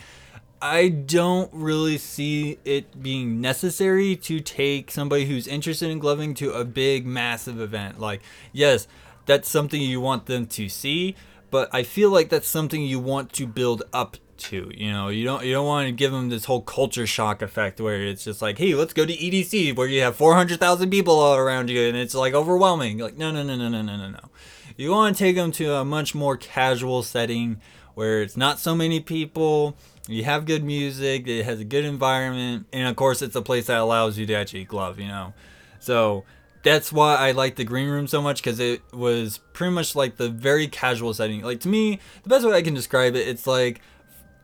I 0.61 0.89
don't 0.89 1.51
really 1.53 1.99
see 1.99 2.59
it 2.65 3.01
being 3.01 3.41
necessary 3.41 4.17
to 4.17 4.41
take 4.41 4.91
somebody 4.91 5.25
who's 5.25 5.47
interested 5.47 5.89
in 5.91 5.99
gloving 5.99 6.35
to 6.35 6.53
a 6.53 6.65
big, 6.65 7.07
massive 7.07 7.61
event. 7.61 8.01
Like, 8.01 8.23
yes, 8.53 8.89
that's 9.25 9.49
something 9.49 9.81
you 9.81 10.01
want 10.01 10.27
them 10.27 10.47
to 10.47 10.69
see, 10.69 11.15
but 11.51 11.73
I 11.73 11.85
feel 11.85 12.11
like 12.11 12.29
that's 12.29 12.49
something 12.49 12.83
you 12.83 12.99
want 12.99 13.33
to 13.35 13.47
build 13.47 13.83
up 13.93 14.17
to. 14.39 14.71
You 14.75 14.93
know, 14.93 15.09
you 15.09 15.25
don't 15.25 15.45
you 15.45 15.53
don't 15.53 15.67
want 15.67 15.87
to 15.87 15.93
give 15.93 16.13
them 16.13 16.29
this 16.29 16.45
whole 16.45 16.63
culture 16.63 17.07
shock 17.07 17.43
effect 17.43 17.81
where 17.81 18.03
it's 18.03 18.25
just 18.25 18.41
like, 18.43 18.59
hey, 18.59 18.75
let's 18.75 18.93
go 18.93 19.05
to 19.05 19.13
EDC 19.13 19.77
where 19.77 19.89
you 19.89 20.01
have 20.03 20.17
four 20.17 20.35
hundred 20.35 20.61
thousand 20.61 20.91
people 20.91 21.19
all 21.19 21.37
around 21.37 21.71
you 21.71 21.89
and 21.89 21.97
it's 21.97 22.15
like 22.15 22.35
overwhelming. 22.35 22.99
Like, 22.99 23.17
no, 23.17 23.31
no, 23.31 23.43
no, 23.43 23.57
no, 23.57 23.69
no, 23.69 23.83
no, 23.83 23.97
no, 23.97 24.11
no. 24.11 24.31
You 24.77 24.91
want 24.91 25.17
to 25.17 25.25
take 25.25 25.37
them 25.37 25.51
to 25.53 25.75
a 25.75 25.85
much 25.85 26.15
more 26.15 26.37
casual 26.37 27.03
setting 27.03 27.61
where 27.95 28.23
it's 28.23 28.37
not 28.37 28.61
so 28.61 28.75
many 28.75 29.01
people. 29.01 29.77
You 30.07 30.25
have 30.25 30.47
good 30.47 30.65
music, 30.65 31.27
it 31.27 31.45
has 31.45 31.61
a 31.61 31.65
good 31.65 31.85
environment, 31.85 32.67
and 32.73 32.89
of 32.89 32.97
course, 32.97 33.21
it's 33.21 33.35
a 33.37 33.43
place 33.43 33.67
that 33.67 33.79
allows 33.79 34.17
you 34.17 34.25
to 34.27 34.35
actually 34.35 34.65
glove, 34.65 34.99
you 34.99 35.09
know. 35.09 35.35
So 35.81 36.25
that's 36.63 36.93
why 36.93 37.17
I 37.17 37.33
like 37.33 37.57
the 37.57 37.65
green 37.65 37.89
room 37.89 38.07
so 38.07 38.21
much 38.21 38.43
because 38.43 38.61
it 38.61 38.83
was 38.93 39.39
pretty 39.53 39.73
much 39.73 39.95
like 39.95 40.17
the 40.17 40.29
very 40.29 40.67
casual 40.67 41.15
setting. 41.15 41.43
Like 41.43 41.61
to 41.61 41.69
me, 41.69 42.01
the 42.23 42.29
best 42.29 42.47
way 42.47 42.53
I 42.53 42.63
can 42.63 42.75
describe 42.75 43.15
it, 43.17 43.29
it's 43.29 43.47
like 43.47 43.81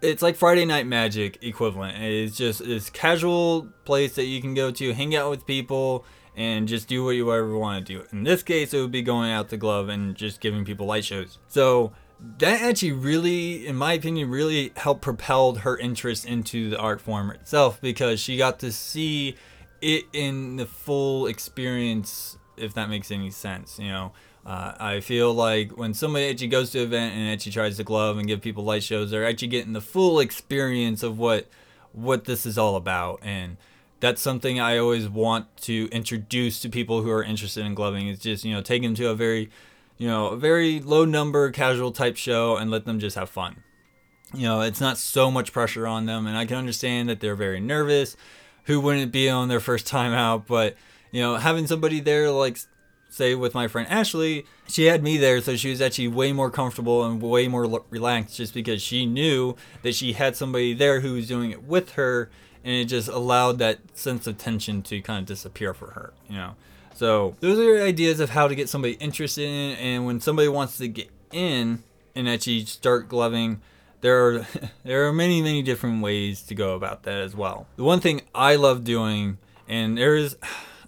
it's 0.04 0.23
like 0.23 0.37
Friday 0.37 0.64
Night 0.64 0.87
Magic 0.87 1.38
equivalent. 1.42 1.96
It's 1.99 2.37
just 2.37 2.64
this 2.64 2.90
casual 2.90 3.68
place 3.84 4.14
that 4.16 4.26
you 4.26 4.40
can 4.40 4.54
go 4.54 4.70
to, 4.70 4.92
hang 4.92 5.16
out 5.16 5.30
with 5.30 5.46
people, 5.46 6.04
and 6.37 6.68
just 6.68 6.88
do 6.88 7.04
what 7.04 7.12
you 7.12 7.32
ever 7.32 7.56
want 7.56 7.87
to 7.87 7.92
do. 7.92 8.04
In 8.12 8.25
this 8.25 8.42
case, 8.42 8.75
it 8.75 8.80
would 8.80 8.90
be 8.90 9.02
going 9.02 9.30
out 9.30 9.49
to 9.50 9.56
Glove 9.56 9.88
and 9.88 10.14
just 10.14 10.40
giving 10.40 10.64
people 10.64 10.87
light 10.87 11.04
shows. 11.04 11.38
So 11.49 11.92
that 12.38 12.61
actually 12.61 12.92
really, 12.92 13.66
in 13.66 13.76
my 13.76 13.94
opinion, 13.94 14.30
really 14.30 14.73
helped 14.76 15.02
propelled 15.02 15.61
her 15.61 15.76
interest 15.76 16.26
into 16.26 16.70
the 16.70 16.78
art 16.78 17.00
form 17.00 17.30
itself 17.30 17.80
because 17.80 18.20
she 18.20 18.37
got 18.37 18.58
to 18.61 18.73
see 18.73 19.37
it 19.80 20.04
in 20.12 20.56
the 20.56 20.66
full 20.66 21.26
experience, 21.26 22.38
if 22.56 22.75
that 22.75 22.88
makes 22.88 23.11
any 23.11 23.30
sense. 23.30 23.78
You 23.78 23.88
know, 23.88 24.12
uh, 24.46 24.74
I 24.78 25.00
feel 25.00 25.32
like 25.32 25.72
when 25.72 25.94
somebody 25.94 26.28
actually 26.28 26.48
goes 26.48 26.70
to 26.70 26.78
an 26.80 26.84
event 26.84 27.14
and 27.14 27.28
actually 27.30 27.52
tries 27.52 27.76
to 27.78 27.84
glove 27.84 28.18
and 28.18 28.26
give 28.26 28.40
people 28.40 28.64
light 28.64 28.82
shows, 28.82 29.10
they're 29.10 29.26
actually 29.26 29.48
getting 29.48 29.72
the 29.72 29.80
full 29.80 30.20
experience 30.20 31.02
of 31.02 31.18
what 31.18 31.46
what 31.92 32.24
this 32.24 32.44
is 32.44 32.58
all 32.58 32.74
about 32.74 33.20
and 33.22 33.56
that's 34.04 34.20
something 34.20 34.60
I 34.60 34.76
always 34.76 35.08
want 35.08 35.56
to 35.62 35.88
introduce 35.90 36.60
to 36.60 36.68
people 36.68 37.00
who 37.00 37.10
are 37.10 37.22
interested 37.22 37.64
in 37.64 37.74
gloving. 37.74 38.06
It's 38.06 38.22
just 38.22 38.44
you 38.44 38.52
know 38.52 38.60
take 38.60 38.82
them 38.82 38.94
to 38.96 39.08
a 39.08 39.14
very, 39.14 39.48
you 39.96 40.06
know, 40.06 40.28
a 40.28 40.36
very 40.36 40.78
low 40.80 41.06
number 41.06 41.50
casual 41.50 41.90
type 41.90 42.16
show 42.16 42.58
and 42.58 42.70
let 42.70 42.84
them 42.84 42.98
just 42.98 43.16
have 43.16 43.30
fun. 43.30 43.62
You 44.34 44.42
know, 44.42 44.60
it's 44.60 44.80
not 44.80 44.98
so 44.98 45.30
much 45.30 45.52
pressure 45.52 45.86
on 45.86 46.04
them, 46.04 46.26
and 46.26 46.36
I 46.36 46.44
can 46.44 46.58
understand 46.58 47.08
that 47.08 47.20
they're 47.20 47.34
very 47.34 47.60
nervous. 47.60 48.14
Who 48.64 48.78
wouldn't 48.78 49.10
be 49.10 49.30
on 49.30 49.48
their 49.48 49.60
first 49.60 49.86
time 49.96 50.12
out? 50.12 50.46
But 50.46 50.76
you 51.10 51.22
know, 51.22 51.36
having 51.36 51.66
somebody 51.66 52.00
there 52.00 52.30
like 52.30 52.58
say 53.14 53.35
with 53.35 53.54
my 53.54 53.68
friend 53.68 53.88
Ashley, 53.88 54.44
she 54.66 54.87
had 54.87 55.02
me 55.02 55.16
there, 55.16 55.40
so 55.40 55.54
she 55.56 55.71
was 55.71 55.80
actually 55.80 56.09
way 56.09 56.33
more 56.33 56.50
comfortable 56.50 57.04
and 57.04 57.23
way 57.23 57.47
more 57.47 57.83
relaxed 57.90 58.37
just 58.37 58.52
because 58.52 58.83
she 58.83 59.06
knew 59.06 59.56
that 59.83 59.94
she 59.94 60.14
had 60.14 60.37
somebody 60.37 60.75
there 60.75 61.00
who 61.00 61.14
was 61.14 61.28
doing 61.28 61.50
it 61.50 61.62
with 61.62 61.92
her 61.92 62.30
and 62.64 62.75
it 62.75 62.87
just 62.87 63.09
allowed 63.09 63.59
that 63.59 63.78
sense 63.97 64.26
of 64.26 64.38
tension 64.38 64.83
to 64.83 65.00
kind 65.02 65.21
of 65.21 65.26
disappear 65.26 65.75
for 65.75 65.92
her, 65.92 66.12
you 66.28 66.37
know. 66.37 66.56
So 66.94 67.37
those 67.40 67.59
are 67.59 67.83
ideas 67.85 68.21
of 68.21 68.30
how 68.30 68.49
to 68.49 68.54
get 68.54 68.68
somebody 68.68 68.94
interested 68.94 69.47
in, 69.49 69.71
it. 69.73 69.78
and 69.80 70.06
when 70.06 70.21
somebody 70.21 70.49
wants 70.49 70.78
to 70.78 70.88
get 70.88 71.11
in 71.30 71.83
and 72.14 72.28
actually 72.28 72.64
start 72.64 73.09
gloving, 73.09 73.61
there 74.00 74.26
are 74.26 74.47
there 74.85 75.06
are 75.06 75.12
many 75.12 75.42
many 75.42 75.62
different 75.62 76.02
ways 76.02 76.42
to 76.42 76.54
go 76.54 76.75
about 76.75 77.02
that 77.04 77.21
as 77.21 77.37
well. 77.37 77.66
The 77.76 77.85
one 77.85 78.00
thing 78.00 78.23
I 78.35 78.56
love 78.56 78.83
doing, 78.83 79.38
and 79.68 79.99
there 79.99 80.16
is, 80.16 80.37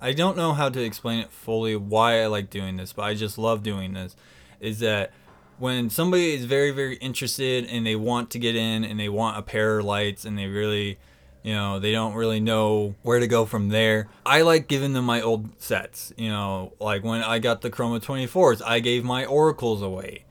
I 0.01 0.13
don't 0.13 0.37
know 0.37 0.53
how 0.53 0.69
to 0.69 0.83
explain 0.83 1.21
it 1.21 1.31
fully 1.31 1.77
why 1.77 2.23
I 2.23 2.27
like 2.27 2.51
doing 2.51 2.77
this, 2.77 2.93
but 2.93 3.03
I 3.03 3.15
just 3.15 3.39
love 3.39 3.63
doing 3.63 3.93
this, 3.93 4.17
is 4.61 4.81
that 4.81 5.13
when 5.59 5.89
somebody 5.89 6.35
is 6.35 6.45
very 6.45 6.71
very 6.71 6.97
interested 6.97 7.67
and 7.67 7.87
they 7.87 7.97
want 7.97 8.31
to 8.31 8.39
get 8.39 8.55
in 8.57 8.85
and 8.85 9.01
they 9.01 9.09
want 9.09 9.39
a 9.39 9.43
pair 9.43 9.79
of 9.79 9.87
lights 9.87 10.25
and 10.25 10.37
they 10.39 10.47
really 10.47 10.99
you 11.47 11.55
know, 11.55 11.79
they 11.79 11.93
don't 11.93 12.15
really 12.15 12.41
know 12.41 12.97
where 13.03 13.21
to 13.21 13.29
go 13.29 13.47
from 13.47 13.69
there. 13.69 14.09
I 14.27 14.43
like 14.43 14.67
giving 14.67 14.95
them 14.95 15.05
my 15.05 15.21
old 15.21 15.63
sets. 15.63 16.13
You 16.17 16.29
know, 16.29 16.73
like 16.81 17.05
when 17.05 17.23
I 17.23 17.39
got 17.39 17.61
the 17.61 17.71
Chroma 17.71 18.01
24s, 18.01 18.61
I 18.67 18.81
gave 18.81 19.05
my 19.05 19.25
Oracles 19.25 19.81
away, 19.81 20.25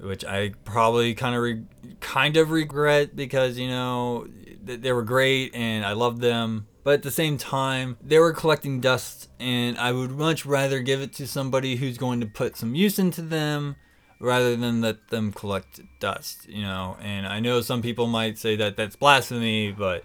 which 0.00 0.24
I 0.24 0.54
probably 0.64 1.14
kind 1.14 1.36
of 1.36 1.42
re- 1.42 1.62
kind 2.00 2.36
of 2.36 2.50
regret 2.50 3.14
because 3.14 3.58
you 3.58 3.68
know 3.68 4.26
they 4.60 4.92
were 4.92 5.04
great 5.04 5.54
and 5.54 5.86
I 5.86 5.92
loved 5.92 6.20
them. 6.20 6.66
But 6.86 6.94
at 6.94 7.02
the 7.02 7.10
same 7.10 7.36
time, 7.36 7.96
they 8.00 8.20
were 8.20 8.32
collecting 8.32 8.78
dust, 8.78 9.28
and 9.40 9.76
I 9.76 9.90
would 9.90 10.12
much 10.12 10.46
rather 10.46 10.78
give 10.78 11.00
it 11.00 11.12
to 11.14 11.26
somebody 11.26 11.74
who's 11.74 11.98
going 11.98 12.20
to 12.20 12.26
put 12.26 12.56
some 12.56 12.76
use 12.76 12.96
into 12.96 13.22
them 13.22 13.74
rather 14.20 14.54
than 14.54 14.82
let 14.82 15.08
them 15.08 15.32
collect 15.32 15.80
dust, 15.98 16.48
you 16.48 16.62
know. 16.62 16.96
And 17.02 17.26
I 17.26 17.40
know 17.40 17.60
some 17.60 17.82
people 17.82 18.06
might 18.06 18.38
say 18.38 18.54
that 18.54 18.76
that's 18.76 18.94
blasphemy, 18.94 19.72
but 19.72 20.04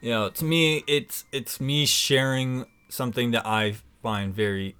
you 0.00 0.10
know, 0.10 0.28
to 0.30 0.44
me, 0.44 0.82
it's 0.88 1.26
it's 1.30 1.60
me 1.60 1.86
sharing 1.86 2.66
something 2.88 3.30
that 3.30 3.46
I 3.46 3.76
find 4.02 4.34
very 4.34 4.74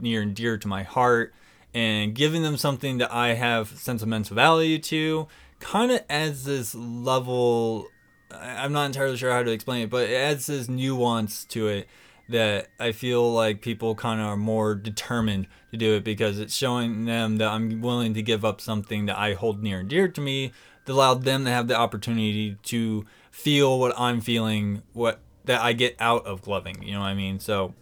near 0.00 0.22
and 0.22 0.34
dear 0.34 0.58
to 0.58 0.66
my 0.66 0.82
heart, 0.82 1.32
and 1.72 2.12
giving 2.12 2.42
them 2.42 2.56
something 2.56 2.98
that 2.98 3.12
I 3.12 3.34
have 3.34 3.68
sentimental 3.68 4.34
value 4.34 4.80
to, 4.80 5.28
kind 5.60 5.92
of 5.92 6.00
adds 6.10 6.42
this 6.42 6.74
level. 6.74 7.86
I'm 8.30 8.72
not 8.72 8.86
entirely 8.86 9.16
sure 9.16 9.32
how 9.32 9.42
to 9.42 9.50
explain 9.50 9.84
it, 9.84 9.90
but 9.90 10.08
it 10.08 10.14
adds 10.14 10.46
this 10.46 10.68
nuance 10.68 11.44
to 11.46 11.68
it 11.68 11.88
that 12.28 12.68
I 12.78 12.92
feel 12.92 13.32
like 13.32 13.62
people 13.62 13.94
kind 13.94 14.20
of 14.20 14.26
are 14.26 14.36
more 14.36 14.74
determined 14.74 15.46
to 15.70 15.78
do 15.78 15.94
it 15.94 16.04
because 16.04 16.38
it's 16.38 16.54
showing 16.54 17.06
them 17.06 17.38
that 17.38 17.48
I'm 17.48 17.80
willing 17.80 18.12
to 18.14 18.22
give 18.22 18.44
up 18.44 18.60
something 18.60 19.06
that 19.06 19.18
I 19.18 19.34
hold 19.34 19.62
near 19.62 19.80
and 19.80 19.88
dear 19.88 20.08
to 20.08 20.20
me 20.20 20.52
that 20.84 20.92
allowed 20.92 21.24
them 21.24 21.44
to 21.44 21.50
have 21.50 21.68
the 21.68 21.76
opportunity 21.76 22.56
to 22.64 23.06
feel 23.30 23.78
what 23.78 23.98
I'm 23.98 24.20
feeling, 24.20 24.82
what 24.92 25.20
that 25.46 25.62
I 25.62 25.72
get 25.72 25.96
out 25.98 26.26
of 26.26 26.42
gloving. 26.42 26.82
You 26.82 26.92
know 26.92 27.00
what 27.00 27.06
I 27.06 27.14
mean? 27.14 27.40
So 27.40 27.74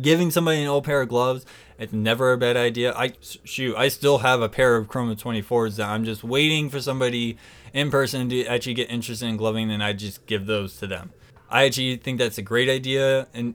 giving 0.00 0.30
somebody 0.30 0.60
an 0.60 0.68
old 0.68 0.84
pair 0.84 1.00
of 1.00 1.08
gloves, 1.08 1.46
it's 1.78 1.92
never 1.92 2.32
a 2.32 2.38
bad 2.38 2.56
idea. 2.56 2.92
I 2.94 3.12
shoot, 3.22 3.76
I 3.76 3.88
still 3.88 4.18
have 4.18 4.42
a 4.42 4.48
pair 4.48 4.76
of 4.76 4.88
Chroma 4.88 5.18
24s 5.18 5.76
that 5.76 5.88
I'm 5.88 6.04
just 6.04 6.22
waiting 6.22 6.68
for 6.68 6.80
somebody 6.80 7.38
in 7.74 7.90
person 7.90 8.30
to 8.30 8.46
actually 8.46 8.72
get 8.72 8.90
interested 8.90 9.26
in 9.26 9.36
gloving, 9.36 9.70
and 9.70 9.84
I 9.84 9.92
just 9.92 10.24
give 10.24 10.46
those 10.46 10.78
to 10.78 10.86
them. 10.86 11.12
I 11.50 11.64
actually 11.64 11.96
think 11.96 12.18
that's 12.18 12.38
a 12.38 12.42
great 12.42 12.70
idea, 12.70 13.28
and 13.34 13.54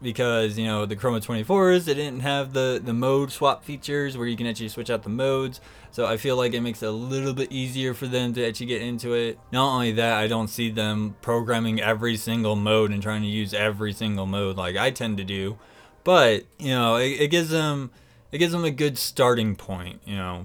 because 0.00 0.58
you 0.58 0.66
know 0.66 0.84
the 0.84 0.94
Chroma 0.94 1.24
24s 1.24 1.86
they 1.86 1.94
didn't 1.94 2.20
have 2.20 2.52
the 2.52 2.78
the 2.84 2.92
mode 2.92 3.32
swap 3.32 3.64
features 3.64 4.14
where 4.14 4.26
you 4.26 4.36
can 4.36 4.46
actually 4.46 4.68
switch 4.68 4.90
out 4.90 5.02
the 5.02 5.08
modes 5.08 5.58
so 5.96 6.04
I 6.04 6.18
feel 6.18 6.36
like 6.36 6.52
it 6.52 6.60
makes 6.60 6.82
it 6.82 6.88
a 6.88 6.90
little 6.90 7.32
bit 7.32 7.50
easier 7.50 7.94
for 7.94 8.06
them 8.06 8.34
to 8.34 8.46
actually 8.46 8.66
get 8.66 8.82
into 8.82 9.14
it. 9.14 9.38
Not 9.50 9.72
only 9.72 9.92
that, 9.92 10.18
I 10.18 10.26
don't 10.26 10.48
see 10.48 10.70
them 10.70 11.16
programming 11.22 11.80
every 11.80 12.18
single 12.18 12.54
mode 12.54 12.90
and 12.90 13.02
trying 13.02 13.22
to 13.22 13.28
use 13.28 13.54
every 13.54 13.94
single 13.94 14.26
mode 14.26 14.58
like 14.58 14.76
I 14.76 14.90
tend 14.90 15.16
to 15.16 15.24
do. 15.24 15.56
But, 16.04 16.44
you 16.58 16.68
know, 16.68 16.96
it, 16.96 17.22
it 17.22 17.28
gives 17.28 17.48
them 17.48 17.92
it 18.30 18.36
gives 18.36 18.52
them 18.52 18.62
a 18.62 18.70
good 18.70 18.98
starting 18.98 19.56
point, 19.56 20.02
you 20.04 20.16
know. 20.16 20.44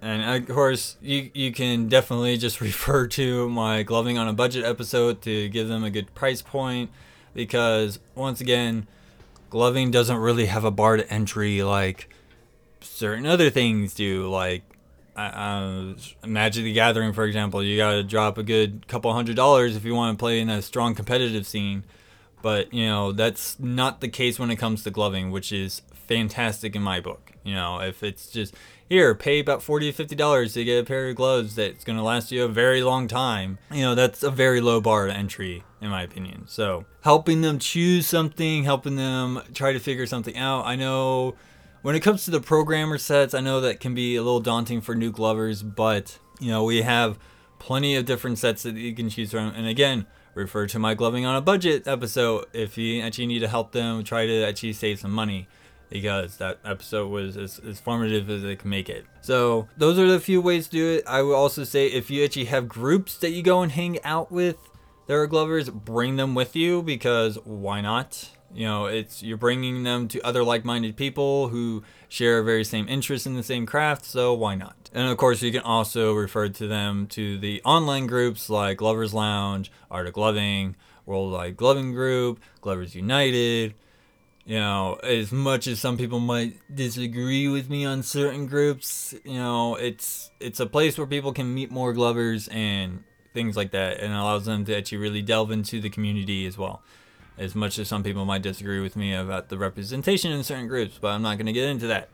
And 0.00 0.42
of 0.42 0.54
course, 0.54 0.96
you 1.02 1.30
you 1.34 1.52
can 1.52 1.88
definitely 1.88 2.36
just 2.36 2.60
refer 2.70 3.06
to 3.08 3.48
my 3.48 3.82
gloving 3.82 4.18
on 4.18 4.28
a 4.28 4.32
budget 4.32 4.64
episode 4.64 5.22
to 5.22 5.48
give 5.48 5.68
them 5.68 5.84
a 5.84 5.90
good 5.90 6.14
price 6.14 6.42
point 6.42 6.90
because 7.34 7.98
once 8.14 8.40
again, 8.40 8.86
gloving 9.50 9.90
doesn't 9.90 10.16
really 10.16 10.46
have 10.46 10.64
a 10.64 10.70
bar 10.70 10.96
to 10.96 11.12
entry 11.12 11.62
like 11.62 12.08
certain 12.80 13.26
other 13.26 13.50
things 13.50 13.94
do 13.94 14.28
like 14.28 14.62
uh, 15.18 15.94
Magic 16.24 16.62
the 16.62 16.72
Gathering, 16.72 17.12
for 17.12 17.24
example, 17.24 17.62
you 17.62 17.76
got 17.76 17.94
to 17.94 18.04
drop 18.04 18.38
a 18.38 18.42
good 18.44 18.86
couple 18.86 19.12
hundred 19.12 19.34
dollars 19.34 19.74
if 19.74 19.84
you 19.84 19.94
want 19.94 20.16
to 20.16 20.22
play 20.22 20.40
in 20.40 20.48
a 20.48 20.62
strong 20.62 20.94
competitive 20.94 21.46
scene. 21.46 21.84
But 22.40 22.72
you 22.72 22.86
know 22.86 23.10
that's 23.10 23.58
not 23.58 24.00
the 24.00 24.08
case 24.08 24.38
when 24.38 24.50
it 24.52 24.56
comes 24.56 24.84
to 24.84 24.92
gloving, 24.92 25.32
which 25.32 25.50
is 25.50 25.82
fantastic 25.92 26.76
in 26.76 26.82
my 26.82 27.00
book. 27.00 27.32
You 27.42 27.54
know, 27.54 27.80
if 27.80 28.04
it's 28.04 28.28
just 28.28 28.54
here, 28.88 29.14
pay 29.14 29.40
about 29.40 29.62
forty 29.62 29.90
to 29.90 29.96
fifty 29.96 30.14
dollars 30.14 30.54
to 30.54 30.64
get 30.64 30.80
a 30.80 30.84
pair 30.84 31.08
of 31.08 31.16
gloves 31.16 31.54
that's 31.54 31.84
gonna 31.84 32.02
last 32.02 32.32
you 32.32 32.44
a 32.44 32.48
very 32.48 32.82
long 32.82 33.06
time. 33.08 33.58
You 33.70 33.82
know, 33.82 33.94
that's 33.94 34.22
a 34.22 34.30
very 34.30 34.60
low 34.60 34.80
bar 34.80 35.06
to 35.06 35.12
entry, 35.12 35.64
in 35.80 35.90
my 35.90 36.02
opinion. 36.02 36.44
So 36.46 36.86
helping 37.02 37.42
them 37.42 37.58
choose 37.58 38.06
something, 38.06 38.64
helping 38.64 38.96
them 38.96 39.42
try 39.52 39.72
to 39.72 39.78
figure 39.78 40.06
something 40.06 40.36
out. 40.36 40.64
I 40.64 40.76
know 40.76 41.36
when 41.82 41.94
it 41.94 42.00
comes 42.00 42.24
to 42.24 42.30
the 42.30 42.40
programmer 42.40 42.98
sets, 42.98 43.34
I 43.34 43.40
know 43.40 43.60
that 43.60 43.80
can 43.80 43.94
be 43.94 44.16
a 44.16 44.22
little 44.22 44.40
daunting 44.40 44.80
for 44.80 44.94
new 44.94 45.12
glovers, 45.12 45.62
but 45.62 46.18
you 46.40 46.50
know 46.50 46.64
we 46.64 46.82
have 46.82 47.18
plenty 47.58 47.96
of 47.96 48.06
different 48.06 48.38
sets 48.38 48.62
that 48.62 48.74
you 48.74 48.94
can 48.94 49.10
choose 49.10 49.32
from. 49.32 49.48
And 49.54 49.66
again, 49.66 50.06
refer 50.34 50.66
to 50.66 50.78
my 50.78 50.94
gloving 50.94 51.26
on 51.26 51.36
a 51.36 51.40
budget 51.40 51.86
episode 51.86 52.46
if 52.52 52.78
you 52.78 53.02
actually 53.02 53.26
need 53.26 53.40
to 53.40 53.48
help 53.48 53.72
them 53.72 54.04
try 54.04 54.26
to 54.26 54.44
actually 54.44 54.72
save 54.72 55.00
some 55.00 55.10
money 55.10 55.48
because 55.88 56.36
that 56.38 56.58
episode 56.64 57.08
was 57.08 57.36
as, 57.36 57.58
as 57.60 57.80
formative 57.80 58.28
as 58.30 58.44
it 58.44 58.58
can 58.60 58.70
make 58.70 58.88
it. 58.88 59.06
So 59.20 59.68
those 59.76 59.98
are 59.98 60.06
the 60.06 60.20
few 60.20 60.40
ways 60.40 60.66
to 60.66 60.70
do 60.70 60.86
it. 60.96 61.04
I 61.06 61.22
would 61.22 61.34
also 61.34 61.64
say 61.64 61.86
if 61.86 62.10
you 62.10 62.24
actually 62.24 62.46
have 62.46 62.68
groups 62.68 63.16
that 63.18 63.30
you 63.30 63.42
go 63.42 63.62
and 63.62 63.72
hang 63.72 64.02
out 64.04 64.30
with 64.30 64.56
that 65.06 65.14
are 65.14 65.26
glovers, 65.26 65.70
bring 65.70 66.16
them 66.16 66.34
with 66.34 66.54
you 66.54 66.82
because 66.82 67.38
why 67.44 67.80
not? 67.80 68.30
You 68.52 68.66
know, 68.66 68.86
it's 68.86 69.22
you're 69.22 69.36
bringing 69.36 69.82
them 69.82 70.08
to 70.08 70.20
other 70.22 70.42
like-minded 70.42 70.96
people 70.96 71.48
who 71.48 71.82
share 72.08 72.42
very 72.42 72.64
same 72.64 72.88
interests 72.88 73.26
in 73.26 73.34
the 73.34 73.42
same 73.42 73.66
craft, 73.66 74.04
so 74.04 74.32
why 74.32 74.54
not? 74.54 74.90
And 74.94 75.08
of 75.08 75.16
course, 75.18 75.42
you 75.42 75.52
can 75.52 75.60
also 75.60 76.14
refer 76.14 76.48
to 76.48 76.66
them 76.66 77.06
to 77.08 77.38
the 77.38 77.60
online 77.64 78.06
groups 78.06 78.48
like 78.48 78.78
Glovers 78.78 79.12
Lounge, 79.12 79.70
Art 79.90 80.06
of 80.06 80.14
Gloving, 80.14 80.76
Worldwide 81.04 81.56
Gloving 81.56 81.92
Group, 81.92 82.40
Glovers 82.60 82.94
United. 82.94 83.74
You 84.48 84.58
know, 84.58 84.94
as 85.02 85.30
much 85.30 85.66
as 85.66 85.78
some 85.78 85.98
people 85.98 86.20
might 86.20 86.58
disagree 86.74 87.48
with 87.48 87.68
me 87.68 87.84
on 87.84 88.02
certain 88.02 88.46
groups, 88.46 89.14
you 89.22 89.34
know, 89.34 89.74
it's 89.74 90.30
it's 90.40 90.58
a 90.58 90.64
place 90.64 90.96
where 90.96 91.06
people 91.06 91.34
can 91.34 91.52
meet 91.52 91.70
more 91.70 91.92
glovers 91.92 92.48
and 92.48 93.04
things 93.34 93.58
like 93.58 93.72
that, 93.72 94.00
and 94.00 94.14
allows 94.14 94.46
them 94.46 94.64
to 94.64 94.74
actually 94.74 94.96
really 94.96 95.20
delve 95.20 95.50
into 95.50 95.82
the 95.82 95.90
community 95.90 96.46
as 96.46 96.56
well. 96.56 96.80
As 97.36 97.54
much 97.54 97.78
as 97.78 97.88
some 97.88 98.02
people 98.02 98.24
might 98.24 98.40
disagree 98.40 98.80
with 98.80 98.96
me 98.96 99.12
about 99.12 99.50
the 99.50 99.58
representation 99.58 100.32
in 100.32 100.42
certain 100.42 100.66
groups, 100.66 100.96
but 100.98 101.08
I'm 101.08 101.20
not 101.20 101.36
going 101.36 101.44
to 101.44 101.52
get 101.52 101.68
into 101.68 101.86
that. 101.88 102.08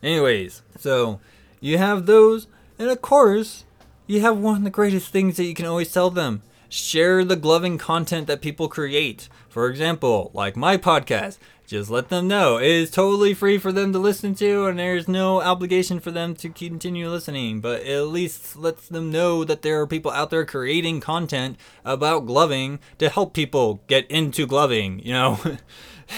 Anyways, 0.00 0.62
so 0.78 1.18
you 1.60 1.78
have 1.78 2.06
those, 2.06 2.46
and 2.78 2.88
of 2.88 3.02
course, 3.02 3.64
you 4.06 4.20
have 4.20 4.38
one 4.38 4.58
of 4.58 4.62
the 4.62 4.70
greatest 4.70 5.08
things 5.08 5.38
that 5.38 5.44
you 5.44 5.54
can 5.54 5.66
always 5.66 5.92
tell 5.92 6.10
them 6.10 6.42
share 6.68 7.24
the 7.24 7.36
gloving 7.36 7.78
content 7.78 8.26
that 8.26 8.40
people 8.40 8.68
create. 8.68 9.28
For 9.48 9.68
example, 9.68 10.30
like 10.34 10.56
my 10.56 10.76
podcast, 10.76 11.38
just 11.66 11.90
let 11.90 12.08
them 12.08 12.28
know. 12.28 12.58
It 12.58 12.66
is 12.66 12.90
totally 12.90 13.34
free 13.34 13.58
for 13.58 13.72
them 13.72 13.92
to 13.92 13.98
listen 13.98 14.34
to 14.36 14.66
and 14.66 14.78
there's 14.78 15.08
no 15.08 15.40
obligation 15.40 16.00
for 16.00 16.10
them 16.10 16.34
to 16.36 16.48
continue 16.50 17.08
listening. 17.08 17.60
But 17.60 17.82
at 17.82 18.06
least 18.08 18.56
lets 18.56 18.88
them 18.88 19.10
know 19.10 19.44
that 19.44 19.62
there 19.62 19.80
are 19.80 19.86
people 19.86 20.10
out 20.10 20.30
there 20.30 20.44
creating 20.44 21.00
content 21.00 21.56
about 21.84 22.26
gloving 22.26 22.80
to 22.98 23.08
help 23.08 23.34
people 23.34 23.80
get 23.86 24.10
into 24.10 24.46
gloving 24.46 25.00
you 25.00 25.12
know? 25.12 25.38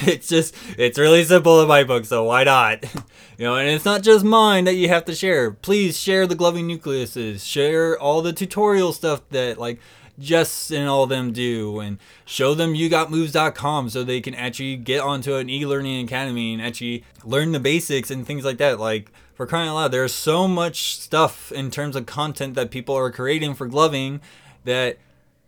It's 0.02 0.26
just 0.26 0.52
it's 0.76 0.98
really 0.98 1.22
simple 1.22 1.62
in 1.62 1.68
my 1.68 1.84
book 1.84 2.06
so 2.06 2.24
why 2.24 2.42
not? 2.44 2.84
You 3.38 3.44
know 3.44 3.56
and 3.56 3.68
it's 3.68 3.84
not 3.84 4.02
just 4.02 4.24
mine 4.24 4.64
that 4.64 4.76
you 4.76 4.88
have 4.88 5.04
to 5.04 5.14
share. 5.14 5.50
Please 5.50 5.98
share 5.98 6.26
the 6.26 6.34
gloving 6.34 6.66
nucleuses. 6.66 7.46
Share 7.46 7.96
all 7.98 8.22
the 8.22 8.32
tutorial 8.32 8.94
stuff 8.94 9.20
that 9.28 9.58
like 9.58 9.78
Jess 10.18 10.70
and 10.70 10.88
all 10.88 11.06
them 11.06 11.32
do 11.32 11.80
and 11.80 11.98
show 12.24 12.54
them 12.54 12.74
you 12.74 12.88
got 12.88 13.08
yougotmoves.com 13.08 13.90
so 13.90 14.02
they 14.02 14.20
can 14.20 14.34
actually 14.34 14.76
get 14.76 15.00
onto 15.00 15.34
an 15.34 15.50
e-learning 15.50 16.04
academy 16.04 16.52
and 16.54 16.62
actually 16.62 17.04
learn 17.24 17.52
the 17.52 17.60
basics 17.60 18.10
and 18.10 18.26
things 18.26 18.44
like 18.44 18.58
that. 18.58 18.80
Like 18.80 19.12
for 19.34 19.46
crying 19.46 19.68
out 19.68 19.74
loud 19.74 19.92
there's 19.92 20.14
so 20.14 20.48
much 20.48 20.96
stuff 20.96 21.52
in 21.52 21.70
terms 21.70 21.96
of 21.96 22.06
content 22.06 22.54
that 22.54 22.70
people 22.70 22.94
are 22.94 23.10
creating 23.10 23.54
for 23.54 23.66
gloving 23.66 24.20
that 24.64 24.98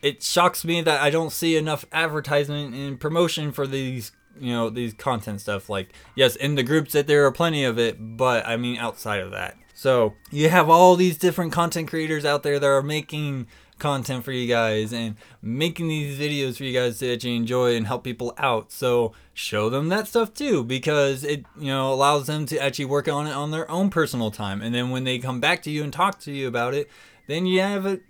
it 0.02 0.22
shocks 0.22 0.64
me 0.64 0.80
that 0.82 1.00
I 1.00 1.10
don't 1.10 1.32
see 1.32 1.56
enough 1.56 1.84
advertisement 1.90 2.74
and 2.74 3.00
promotion 3.00 3.52
for 3.52 3.66
these 3.66 4.12
you 4.38 4.52
know 4.52 4.70
these 4.70 4.94
content 4.94 5.40
stuff. 5.40 5.68
Like 5.68 5.92
yes 6.14 6.36
in 6.36 6.54
the 6.54 6.62
groups 6.62 6.92
that 6.92 7.06
there 7.06 7.24
are 7.26 7.32
plenty 7.32 7.64
of 7.64 7.78
it 7.78 7.96
but 8.16 8.46
I 8.46 8.56
mean 8.56 8.78
outside 8.78 9.20
of 9.20 9.30
that. 9.32 9.56
So 9.74 10.14
you 10.32 10.48
have 10.48 10.68
all 10.68 10.96
these 10.96 11.16
different 11.16 11.52
content 11.52 11.88
creators 11.88 12.24
out 12.24 12.42
there 12.42 12.58
that 12.58 12.66
are 12.66 12.82
making 12.82 13.46
content 13.78 14.24
for 14.24 14.32
you 14.32 14.46
guys 14.46 14.92
and 14.92 15.16
making 15.42 15.88
these 15.88 16.18
videos 16.18 16.56
for 16.56 16.64
you 16.64 16.72
guys 16.72 16.98
to 16.98 17.12
actually 17.12 17.36
enjoy 17.36 17.76
and 17.76 17.86
help 17.86 18.04
people 18.04 18.34
out. 18.38 18.72
So 18.72 19.12
show 19.32 19.70
them 19.70 19.88
that 19.88 20.08
stuff 20.08 20.34
too 20.34 20.64
because 20.64 21.24
it 21.24 21.44
you 21.58 21.68
know 21.68 21.92
allows 21.92 22.26
them 22.26 22.46
to 22.46 22.58
actually 22.62 22.86
work 22.86 23.08
on 23.08 23.26
it 23.26 23.32
on 23.32 23.50
their 23.50 23.70
own 23.70 23.90
personal 23.90 24.30
time. 24.30 24.60
And 24.62 24.74
then 24.74 24.90
when 24.90 25.04
they 25.04 25.18
come 25.18 25.40
back 25.40 25.62
to 25.64 25.70
you 25.70 25.82
and 25.82 25.92
talk 25.92 26.18
to 26.20 26.32
you 26.32 26.48
about 26.48 26.74
it, 26.74 26.90
then 27.26 27.46
you 27.46 27.60
have 27.60 27.86
a 27.86 28.00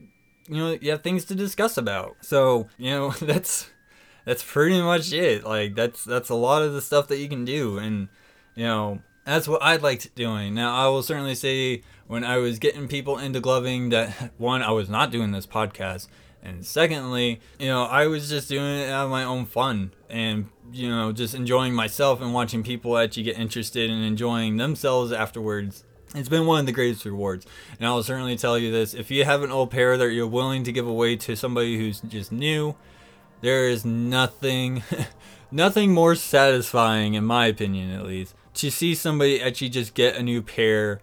you 0.48 0.57
know 0.57 0.78
you 0.81 0.90
have 0.90 1.02
things 1.02 1.24
to 1.26 1.35
discuss 1.35 1.76
about. 1.76 2.16
So 2.20 2.68
you 2.78 2.90
know 2.90 3.11
that's 3.20 3.70
that's 4.24 4.42
pretty 4.42 4.81
much 4.81 5.12
it. 5.12 5.44
Like 5.44 5.74
that's 5.74 6.04
that's 6.04 6.31
a 6.31 6.35
lot 6.35 6.62
of 6.62 6.72
the 6.72 6.83
stuff 6.83 7.09
that 7.09 7.18
you 7.18 7.28
can 7.28 7.44
do 7.44 7.78
and 7.78 8.09
you 8.54 8.64
know 8.64 9.00
that's 9.28 9.46
what 9.46 9.62
I 9.62 9.76
liked 9.76 10.14
doing. 10.14 10.54
Now 10.54 10.74
I 10.74 10.88
will 10.88 11.02
certainly 11.02 11.34
say 11.34 11.82
when 12.06 12.24
I 12.24 12.38
was 12.38 12.58
getting 12.58 12.88
people 12.88 13.18
into 13.18 13.40
gloving 13.40 13.90
that 13.90 14.32
one, 14.38 14.62
I 14.62 14.70
was 14.70 14.88
not 14.88 15.10
doing 15.10 15.32
this 15.32 15.46
podcast. 15.46 16.08
And 16.42 16.64
secondly, 16.64 17.40
you 17.58 17.66
know, 17.66 17.84
I 17.84 18.06
was 18.06 18.28
just 18.30 18.48
doing 18.48 18.80
it 18.80 18.88
out 18.88 19.04
of 19.04 19.10
my 19.10 19.24
own 19.24 19.44
fun 19.44 19.92
and, 20.08 20.48
you 20.72 20.88
know, 20.88 21.12
just 21.12 21.34
enjoying 21.34 21.74
myself 21.74 22.22
and 22.22 22.32
watching 22.32 22.62
people 22.62 22.96
actually 22.96 23.24
get 23.24 23.38
interested 23.38 23.90
and 23.90 24.02
enjoying 24.02 24.56
themselves 24.56 25.12
afterwards. 25.12 25.84
It's 26.14 26.28
been 26.28 26.46
one 26.46 26.60
of 26.60 26.66
the 26.66 26.72
greatest 26.72 27.04
rewards. 27.04 27.44
And 27.78 27.86
I'll 27.86 28.02
certainly 28.02 28.36
tell 28.36 28.56
you 28.58 28.72
this 28.72 28.94
if 28.94 29.10
you 29.10 29.24
have 29.24 29.42
an 29.42 29.50
old 29.50 29.70
pair 29.70 29.98
that 29.98 30.12
you're 30.12 30.26
willing 30.26 30.64
to 30.64 30.72
give 30.72 30.86
away 30.86 31.16
to 31.16 31.36
somebody 31.36 31.76
who's 31.76 32.00
just 32.00 32.32
new, 32.32 32.76
there 33.42 33.68
is 33.68 33.84
nothing, 33.84 34.82
nothing 35.50 35.92
more 35.92 36.14
satisfying, 36.14 37.12
in 37.14 37.24
my 37.24 37.46
opinion 37.46 37.90
at 37.90 38.06
least, 38.06 38.34
to 38.59 38.71
see 38.71 38.94
somebody 38.94 39.40
actually 39.40 39.71
just 39.71 39.94
get 39.94 40.16
a 40.16 40.23
new 40.23 40.42
pair 40.42 41.01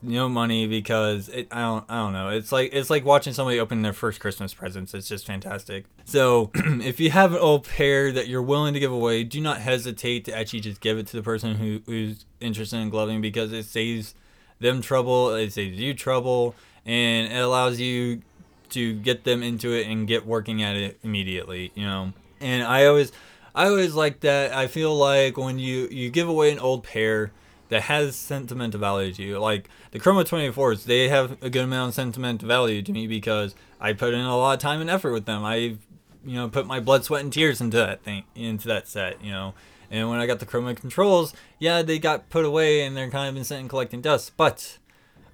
no 0.00 0.28
money 0.28 0.66
because 0.66 1.28
it, 1.28 1.48
I 1.50 1.60
don't 1.60 1.84
I 1.88 1.96
don't 1.96 2.12
know. 2.12 2.30
It's 2.30 2.52
like 2.52 2.70
it's 2.72 2.90
like 2.90 3.04
watching 3.04 3.32
somebody 3.32 3.60
open 3.60 3.82
their 3.82 3.92
first 3.92 4.20
Christmas 4.20 4.54
presents. 4.54 4.94
It's 4.94 5.08
just 5.08 5.26
fantastic. 5.26 5.84
So 6.04 6.50
if 6.54 6.98
you 7.00 7.10
have 7.10 7.32
an 7.32 7.38
old 7.38 7.64
pair 7.64 8.10
that 8.12 8.28
you're 8.28 8.42
willing 8.42 8.74
to 8.74 8.80
give 8.80 8.92
away, 8.92 9.24
do 9.24 9.40
not 9.40 9.58
hesitate 9.58 10.24
to 10.26 10.36
actually 10.36 10.60
just 10.60 10.80
give 10.80 10.98
it 10.98 11.06
to 11.08 11.16
the 11.16 11.22
person 11.22 11.56
who, 11.56 11.82
who's 11.86 12.24
interested 12.40 12.78
in 12.78 12.90
gloving 12.90 13.20
because 13.20 13.52
it 13.52 13.64
saves 13.64 14.14
them 14.58 14.80
trouble, 14.80 15.34
it 15.34 15.52
saves 15.52 15.78
you 15.78 15.94
trouble, 15.94 16.54
and 16.86 17.30
it 17.30 17.38
allows 17.38 17.78
you 17.78 18.22
to 18.70 18.94
get 18.94 19.24
them 19.24 19.42
into 19.42 19.72
it 19.72 19.86
and 19.86 20.08
get 20.08 20.26
working 20.26 20.62
at 20.62 20.76
it 20.76 20.98
immediately. 21.02 21.72
You 21.74 21.84
know, 21.84 22.12
and 22.40 22.62
I 22.62 22.86
always 22.86 23.12
I 23.54 23.66
always 23.66 23.94
like 23.94 24.20
that. 24.20 24.52
I 24.52 24.66
feel 24.66 24.94
like 24.94 25.36
when 25.36 25.58
you 25.58 25.88
you 25.90 26.10
give 26.10 26.28
away 26.28 26.50
an 26.52 26.58
old 26.58 26.84
pair 26.84 27.32
that 27.68 27.82
has 27.82 28.16
sentimental 28.16 28.80
value 28.80 29.12
to 29.12 29.22
you. 29.22 29.38
Like 29.38 29.68
the 29.90 30.00
Chroma 30.00 30.24
24s, 30.24 30.84
they 30.84 31.08
have 31.08 31.42
a 31.42 31.50
good 31.50 31.64
amount 31.64 31.90
of 31.90 31.94
sentimental 31.94 32.48
value 32.48 32.82
to 32.82 32.92
me 32.92 33.06
because 33.06 33.54
I 33.80 33.92
put 33.92 34.14
in 34.14 34.20
a 34.20 34.36
lot 34.36 34.54
of 34.54 34.60
time 34.60 34.80
and 34.80 34.90
effort 34.90 35.12
with 35.12 35.26
them. 35.26 35.44
I've 35.44 35.78
you 36.24 36.34
know 36.34 36.48
put 36.48 36.66
my 36.66 36.80
blood, 36.80 37.04
sweat, 37.04 37.22
and 37.22 37.32
tears 37.32 37.60
into 37.60 37.76
that 37.76 38.02
thing, 38.02 38.24
into 38.34 38.68
that 38.68 38.88
set. 38.88 39.22
You 39.22 39.32
know, 39.32 39.54
and 39.90 40.08
when 40.08 40.18
I 40.18 40.26
got 40.26 40.40
the 40.40 40.46
Chroma 40.46 40.76
controls, 40.76 41.34
yeah, 41.58 41.82
they 41.82 41.98
got 41.98 42.28
put 42.30 42.44
away 42.44 42.82
and 42.82 42.96
they're 42.96 43.10
kind 43.10 43.28
of 43.28 43.34
been 43.34 43.44
sitting 43.44 43.68
collecting 43.68 44.00
dust. 44.00 44.32
But, 44.36 44.78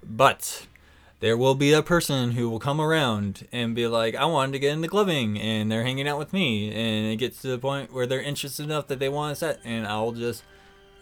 but. 0.03 0.67
There 1.25 1.35
will 1.35 1.55
be 1.55 1.73
a 1.73 1.81
person 1.81 2.33
who 2.33 2.51
will 2.51 2.59
come 2.59 2.79
around 2.79 3.47
and 3.51 3.73
be 3.73 3.87
like, 3.87 4.13
I 4.13 4.25
wanted 4.25 4.51
to 4.51 4.59
get 4.59 4.73
into 4.73 4.87
gloving, 4.87 5.39
and 5.41 5.71
they're 5.71 5.81
hanging 5.81 6.07
out 6.07 6.19
with 6.19 6.33
me, 6.33 6.69
and 6.69 7.11
it 7.11 7.15
gets 7.15 7.41
to 7.41 7.47
the 7.47 7.57
point 7.57 7.91
where 7.91 8.05
they're 8.05 8.21
interested 8.21 8.63
enough 8.63 8.85
that 8.89 8.99
they 8.99 9.09
want 9.09 9.31
to 9.31 9.39
set, 9.39 9.59
and 9.65 9.87
I'll 9.87 10.11
just 10.11 10.43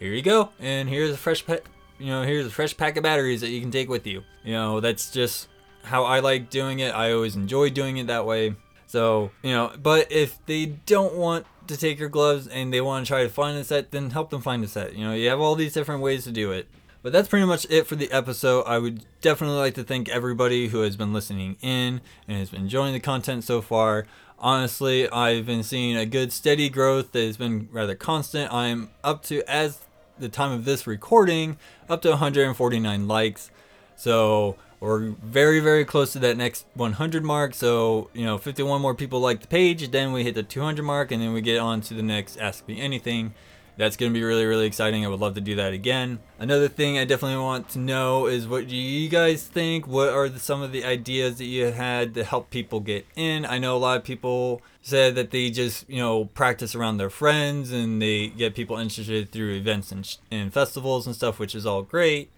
here 0.00 0.14
you 0.14 0.22
go, 0.22 0.48
and 0.58 0.88
here's 0.88 1.10
a 1.10 1.18
fresh 1.18 1.44
pet. 1.44 1.64
You 1.98 2.06
know, 2.06 2.22
here's 2.22 2.46
a 2.46 2.50
fresh 2.50 2.74
pack 2.74 2.96
of 2.96 3.02
batteries 3.02 3.42
that 3.42 3.50
you 3.50 3.60
can 3.60 3.70
take 3.70 3.90
with 3.90 4.06
you. 4.06 4.22
You 4.42 4.54
know, 4.54 4.80
that's 4.80 5.10
just 5.10 5.48
how 5.82 6.04
I 6.04 6.20
like 6.20 6.48
doing 6.48 6.78
it. 6.78 6.94
I 6.94 7.12
always 7.12 7.36
enjoy 7.36 7.68
doing 7.68 7.98
it 7.98 8.06
that 8.06 8.24
way. 8.24 8.54
So, 8.86 9.30
you 9.42 9.50
know, 9.50 9.72
but 9.76 10.10
if 10.10 10.38
they 10.46 10.64
don't 10.86 11.16
want 11.16 11.44
to 11.66 11.76
take 11.76 11.98
your 11.98 12.08
gloves 12.08 12.46
and 12.46 12.72
they 12.72 12.80
want 12.80 13.04
to 13.04 13.10
try 13.10 13.24
to 13.24 13.28
find 13.28 13.58
a 13.58 13.64
set, 13.64 13.90
then 13.90 14.08
help 14.08 14.30
them 14.30 14.40
find 14.40 14.64
a 14.64 14.68
set. 14.68 14.96
You 14.96 15.04
know, 15.04 15.12
you 15.12 15.28
have 15.28 15.40
all 15.40 15.54
these 15.54 15.74
different 15.74 16.00
ways 16.00 16.24
to 16.24 16.32
do 16.32 16.50
it. 16.50 16.66
But 17.04 17.12
that's 17.12 17.28
pretty 17.28 17.44
much 17.44 17.66
it 17.68 17.86
for 17.86 17.96
the 17.96 18.10
episode. 18.10 18.62
I 18.62 18.78
would 18.78 19.04
definitely 19.20 19.58
like 19.58 19.74
to 19.74 19.84
thank 19.84 20.08
everybody 20.08 20.68
who 20.68 20.80
has 20.80 20.96
been 20.96 21.12
listening 21.12 21.58
in 21.60 22.00
and 22.26 22.38
has 22.38 22.48
been 22.48 22.62
enjoying 22.62 22.94
the 22.94 22.98
content 22.98 23.44
so 23.44 23.60
far. 23.60 24.06
Honestly, 24.38 25.06
I've 25.10 25.44
been 25.44 25.62
seeing 25.62 25.98
a 25.98 26.06
good 26.06 26.32
steady 26.32 26.70
growth 26.70 27.12
that 27.12 27.20
has 27.20 27.36
been 27.36 27.68
rather 27.70 27.94
constant. 27.94 28.50
I'm 28.50 28.88
up 29.04 29.22
to, 29.24 29.42
as 29.46 29.80
the 30.18 30.30
time 30.30 30.52
of 30.52 30.64
this 30.64 30.86
recording, 30.86 31.58
up 31.90 32.00
to 32.02 32.08
149 32.08 33.06
likes. 33.06 33.50
So 33.96 34.56
we're 34.80 35.10
very, 35.10 35.60
very 35.60 35.84
close 35.84 36.14
to 36.14 36.18
that 36.20 36.38
next 36.38 36.64
100 36.72 37.22
mark. 37.22 37.52
So, 37.52 38.08
you 38.14 38.24
know, 38.24 38.38
51 38.38 38.80
more 38.80 38.94
people 38.94 39.20
like 39.20 39.42
the 39.42 39.46
page, 39.46 39.90
then 39.90 40.10
we 40.12 40.22
hit 40.24 40.34
the 40.34 40.42
200 40.42 40.82
mark, 40.82 41.12
and 41.12 41.20
then 41.22 41.34
we 41.34 41.42
get 41.42 41.58
on 41.58 41.82
to 41.82 41.92
the 41.92 42.02
next 42.02 42.38
Ask 42.38 42.66
Me 42.66 42.80
Anything. 42.80 43.34
That's 43.76 43.96
going 43.96 44.12
to 44.12 44.18
be 44.18 44.22
really, 44.22 44.44
really 44.44 44.66
exciting. 44.66 45.04
I 45.04 45.08
would 45.08 45.18
love 45.18 45.34
to 45.34 45.40
do 45.40 45.56
that 45.56 45.72
again. 45.72 46.20
Another 46.38 46.68
thing 46.68 46.96
I 46.96 47.04
definitely 47.04 47.42
want 47.42 47.68
to 47.70 47.80
know 47.80 48.26
is 48.26 48.46
what 48.46 48.68
do 48.68 48.76
you 48.76 49.08
guys 49.08 49.44
think? 49.44 49.88
What 49.88 50.10
are 50.10 50.28
the, 50.28 50.38
some 50.38 50.62
of 50.62 50.70
the 50.70 50.84
ideas 50.84 51.38
that 51.38 51.46
you 51.46 51.72
had 51.72 52.14
to 52.14 52.22
help 52.22 52.50
people 52.50 52.78
get 52.78 53.04
in? 53.16 53.44
I 53.44 53.58
know 53.58 53.76
a 53.76 53.78
lot 53.78 53.96
of 53.96 54.04
people 54.04 54.62
said 54.80 55.16
that 55.16 55.32
they 55.32 55.50
just, 55.50 55.88
you 55.90 55.98
know, 55.98 56.26
practice 56.26 56.76
around 56.76 56.98
their 56.98 57.10
friends 57.10 57.72
and 57.72 58.00
they 58.00 58.28
get 58.28 58.54
people 58.54 58.76
interested 58.76 59.32
through 59.32 59.54
events 59.54 59.90
and, 59.90 60.18
and 60.30 60.52
festivals 60.52 61.06
and 61.06 61.16
stuff, 61.16 61.40
which 61.40 61.54
is 61.54 61.66
all 61.66 61.82
great. 61.82 62.30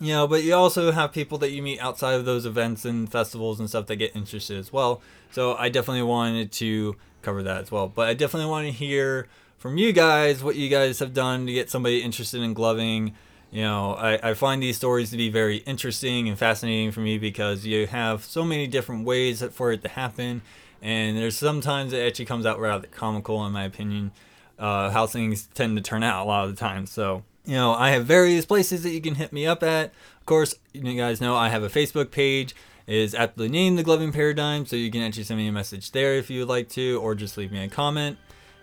You 0.00 0.12
know, 0.12 0.28
but 0.28 0.44
you 0.44 0.54
also 0.54 0.92
have 0.92 1.12
people 1.12 1.38
that 1.38 1.50
you 1.50 1.62
meet 1.62 1.80
outside 1.80 2.14
of 2.14 2.24
those 2.24 2.44
events 2.44 2.84
and 2.84 3.10
festivals 3.10 3.58
and 3.58 3.68
stuff 3.68 3.86
that 3.86 3.96
get 3.96 4.14
interested 4.14 4.58
as 4.58 4.72
well. 4.72 5.00
So 5.32 5.56
I 5.56 5.70
definitely 5.70 6.02
wanted 6.02 6.52
to 6.52 6.96
cover 7.22 7.42
that 7.42 7.62
as 7.62 7.72
well. 7.72 7.88
But 7.88 8.08
I 8.08 8.14
definitely 8.14 8.50
want 8.50 8.66
to 8.66 8.72
hear 8.72 9.26
from 9.58 9.76
you 9.76 9.92
guys 9.92 10.42
what 10.42 10.56
you 10.56 10.68
guys 10.68 11.00
have 11.00 11.12
done 11.12 11.46
to 11.46 11.52
get 11.52 11.68
somebody 11.68 12.00
interested 12.00 12.40
in 12.40 12.54
gloving. 12.54 13.14
You 13.50 13.62
know, 13.62 13.94
I, 13.94 14.30
I 14.30 14.34
find 14.34 14.62
these 14.62 14.76
stories 14.76 15.10
to 15.10 15.16
be 15.16 15.30
very 15.30 15.58
interesting 15.58 16.28
and 16.28 16.38
fascinating 16.38 16.92
for 16.92 17.00
me 17.00 17.18
because 17.18 17.66
you 17.66 17.86
have 17.86 18.24
so 18.24 18.44
many 18.44 18.66
different 18.66 19.04
ways 19.04 19.42
for 19.52 19.72
it 19.72 19.82
to 19.82 19.88
happen. 19.88 20.42
And 20.80 21.16
there's 21.16 21.36
sometimes 21.36 21.92
it 21.92 22.06
actually 22.06 22.26
comes 22.26 22.46
out 22.46 22.60
rather 22.60 22.86
comical, 22.86 23.44
in 23.46 23.52
my 23.52 23.64
opinion, 23.64 24.12
uh, 24.58 24.90
how 24.90 25.06
things 25.06 25.48
tend 25.54 25.76
to 25.76 25.82
turn 25.82 26.02
out 26.02 26.24
a 26.24 26.28
lot 26.28 26.44
of 26.44 26.50
the 26.50 26.56
time. 26.56 26.86
So, 26.86 27.24
you 27.44 27.54
know, 27.54 27.72
I 27.72 27.90
have 27.90 28.04
various 28.04 28.44
places 28.44 28.82
that 28.82 28.90
you 28.90 29.00
can 29.00 29.16
hit 29.16 29.32
me 29.32 29.46
up 29.46 29.62
at. 29.62 29.86
Of 30.20 30.26
course, 30.26 30.54
you 30.72 30.82
guys 30.94 31.20
know 31.20 31.34
I 31.34 31.48
have 31.48 31.62
a 31.62 31.68
Facebook 31.68 32.10
page. 32.10 32.54
Is 32.86 33.14
aptly 33.14 33.50
named 33.50 33.78
The 33.78 33.82
Gloving 33.82 34.12
Paradigm, 34.12 34.64
so 34.64 34.74
you 34.74 34.90
can 34.90 35.02
actually 35.02 35.24
send 35.24 35.36
me 35.36 35.46
a 35.46 35.52
message 35.52 35.92
there 35.92 36.14
if 36.14 36.30
you 36.30 36.40
would 36.40 36.48
like 36.48 36.70
to, 36.70 36.98
or 37.02 37.14
just 37.14 37.36
leave 37.36 37.52
me 37.52 37.62
a 37.62 37.68
comment. 37.68 38.16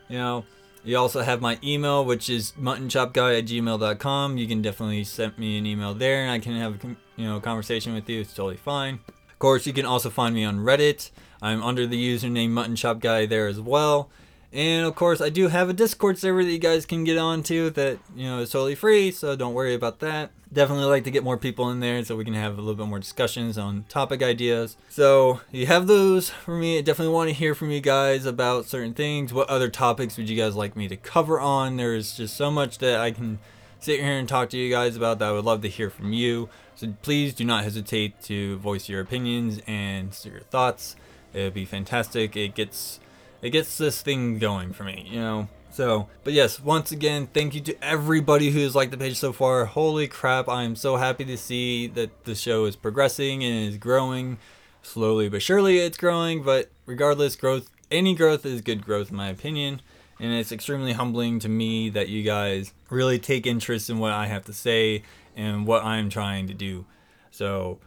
You 0.10 0.18
know, 0.18 0.46
you 0.86 0.98
also 0.98 1.22
have 1.22 1.42
my 1.42 1.58
email, 1.64 2.06
which 2.06 2.30
is 2.30 2.54
muttonchopguy 2.60 3.40
at 3.40 3.46
gmail.com. 3.46 4.38
You 4.38 4.48
can 4.48 4.62
definitely 4.62 5.04
send 5.04 5.38
me 5.38 5.58
an 5.58 5.66
email 5.66 5.94
there, 5.94 6.22
and 6.22 6.32
I 6.32 6.40
can 6.40 6.56
have 6.58 6.84
a 6.84 6.88
you 7.16 7.28
know 7.28 7.40
conversation 7.40 7.94
with 7.94 8.10
you. 8.10 8.22
It's 8.22 8.34
totally 8.34 8.58
fine. 8.58 9.00
Of 9.08 9.40
course, 9.40 9.66
you 9.66 9.74
can 9.74 9.86
also 9.86 10.10
find 10.10 10.36
me 10.36 10.44
on 10.44 10.60
Reddit. 10.60 11.12
I'm 11.42 11.64
under 11.64 11.86
the 11.86 11.98
username 11.98 12.50
muttonchopguy 12.50 13.28
there 13.30 13.48
as 13.48 13.60
well. 13.60 14.10
And 14.56 14.86
of 14.86 14.96
course, 14.96 15.20
I 15.20 15.28
do 15.28 15.50
have 15.50 15.68
a 15.68 15.74
Discord 15.74 16.18
server 16.18 16.42
that 16.42 16.50
you 16.50 16.60
guys 16.60 16.86
can 16.86 17.04
get 17.04 17.18
onto 17.18 17.70
that 17.72 18.00
you 18.16 18.24
know 18.24 18.40
is 18.40 18.52
totally 18.52 18.74
free, 18.74 19.12
so 19.12 19.36
don't 19.36 19.54
worry 19.54 19.74
about 19.74 20.00
that. 20.00 20.32
Definitely 20.52 20.86
like 20.86 21.04
to 21.04 21.12
get 21.12 21.26
more 21.26 21.36
people 21.36 21.70
in 21.72 21.82
there 21.82 22.06
so 22.06 22.16
we 22.16 22.24
can 22.24 22.36
have 22.36 22.58
a 22.58 22.62
little 22.62 22.76
bit 22.76 22.88
more 22.88 23.00
discussions 23.00 23.58
on 23.58 23.84
topic 23.90 24.24
ideas. 24.24 24.78
So 24.88 25.42
you 25.52 25.66
have 25.66 25.88
those 25.88 26.30
for 26.30 26.56
me. 26.56 26.78
I 26.78 26.82
definitely 26.82 27.14
want 27.14 27.28
to 27.30 27.36
hear 27.36 27.54
from 27.54 27.70
you 27.70 27.82
guys 27.82 28.26
about 28.26 28.66
certain 28.66 28.94
things. 28.94 29.34
What 29.34 29.50
other 29.50 29.70
topics 29.70 30.16
would 30.16 30.30
you 30.30 30.38
guys 30.38 30.56
like 30.56 30.78
me 30.78 30.88
to 30.88 30.96
cover 30.96 31.38
on? 31.38 31.76
There's 31.76 32.16
just 32.16 32.38
so 32.38 32.50
much 32.50 32.78
that 32.78 33.02
I 33.02 33.12
can 33.12 33.40
sit 33.82 34.00
here 34.00 34.14
and 34.14 34.28
talk 34.28 34.50
to 34.52 34.58
you 34.58 34.72
guys 34.72 34.96
about 34.96 35.20
that 35.20 35.28
I 35.28 35.32
would 35.34 35.44
love 35.44 35.64
to 35.64 35.70
hear 35.70 35.90
from 35.90 36.14
you. 36.14 36.48
So 36.76 36.94
please 37.02 37.34
do 37.34 37.44
not 37.44 37.66
hesitate 37.66 38.22
to 38.24 38.56
voice 38.60 38.88
your 38.88 39.02
opinions 39.02 39.60
and 39.68 40.18
your 40.24 40.40
thoughts. 40.40 40.96
It 41.34 41.44
would 41.44 41.54
be 41.54 41.66
fantastic. 41.66 42.38
It 42.38 42.56
gets 42.56 43.02
it 43.42 43.52
gets 43.52 43.78
this 43.78 44.02
thing 44.02 44.40
going 44.40 44.74
for 44.74 44.84
me, 44.84 45.08
you 45.10 45.20
know. 45.20 45.48
So, 45.76 46.08
but 46.24 46.32
yes, 46.32 46.62
once 46.62 46.94
again, 46.94 47.28
thank 47.34 47.54
you 47.54 47.60
to 47.60 47.84
everybody 47.84 48.52
who 48.52 48.60
has 48.60 48.76
liked 48.76 48.92
the 48.92 48.98
page 48.98 49.18
so 49.18 49.34
far. 49.34 49.66
Holy 49.66 50.08
crap, 50.08 50.48
I 50.48 50.64
am 50.64 50.78
so 50.78 50.96
happy 50.96 51.26
to 51.26 51.38
see 51.38 51.88
that 51.88 52.24
the 52.24 52.34
show 52.34 52.64
is 52.64 52.78
progressing 52.78 53.44
and 53.44 53.68
is 53.68 53.78
growing 53.78 54.38
slowly 54.82 55.28
but 55.28 55.42
surely. 55.42 55.80
It's 55.80 55.98
growing, 55.98 56.44
but 56.44 56.70
regardless, 56.86 57.36
growth, 57.36 57.70
any 57.92 58.16
growth 58.16 58.46
is 58.46 58.62
good 58.62 58.86
growth 58.86 59.10
in 59.10 59.18
my 59.18 59.28
opinion. 59.28 59.82
And 60.18 60.32
it's 60.32 60.54
extremely 60.54 60.94
humbling 60.94 61.40
to 61.40 61.50
me 61.50 61.90
that 61.90 62.08
you 62.08 62.24
guys 62.24 62.72
really 62.90 63.20
take 63.20 63.46
interest 63.46 63.90
in 63.90 64.00
what 64.00 64.14
I 64.14 64.28
have 64.28 64.46
to 64.46 64.54
say 64.54 65.04
and 65.36 65.68
what 65.68 65.84
I'm 65.84 66.10
trying 66.10 66.48
to 66.48 66.54
do. 66.54 66.86
So, 67.32 67.80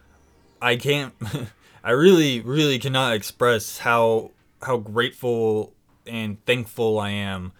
I 0.61 0.75
can't, 0.75 1.15
I 1.83 1.89
really, 1.89 2.39
really 2.41 2.77
cannot 2.77 3.15
express 3.15 3.79
how 3.79 4.29
how 4.61 4.77
grateful 4.77 5.73
and 6.05 6.43
thankful 6.45 6.99
I 6.99 7.11
am 7.11 7.51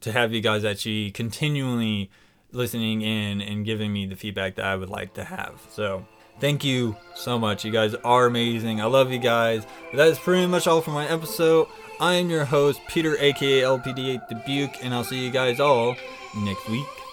to 0.00 0.12
have 0.12 0.32
you 0.32 0.40
guys 0.40 0.64
actually 0.64 1.10
continually 1.10 2.10
listening 2.52 3.02
in 3.02 3.40
and 3.40 3.64
giving 3.64 3.92
me 3.92 4.06
the 4.06 4.16
feedback 4.16 4.56
that 4.56 4.64
I 4.64 4.76
would 4.76 4.88
like 4.88 5.14
to 5.14 5.24
have. 5.24 5.60
So, 5.70 6.06
thank 6.40 6.64
you 6.64 6.96
so 7.14 7.38
much. 7.38 7.64
You 7.64 7.72
guys 7.72 7.94
are 7.94 8.26
amazing. 8.26 8.80
I 8.80 8.84
love 8.84 9.10
you 9.10 9.18
guys. 9.18 9.66
But 9.90 9.98
that 9.98 10.08
is 10.08 10.18
pretty 10.18 10.46
much 10.46 10.66
all 10.66 10.80
for 10.80 10.90
my 10.90 11.08
episode. 11.08 11.68
I 11.98 12.14
am 12.14 12.30
your 12.30 12.44
host, 12.44 12.80
Peter, 12.88 13.16
aka 13.18 13.62
LPD8 13.62 14.28
Dubuque, 14.28 14.84
and 14.84 14.92
I'll 14.92 15.04
see 15.04 15.24
you 15.24 15.30
guys 15.30 15.60
all 15.60 15.96
next 16.36 16.68
week. 16.68 17.05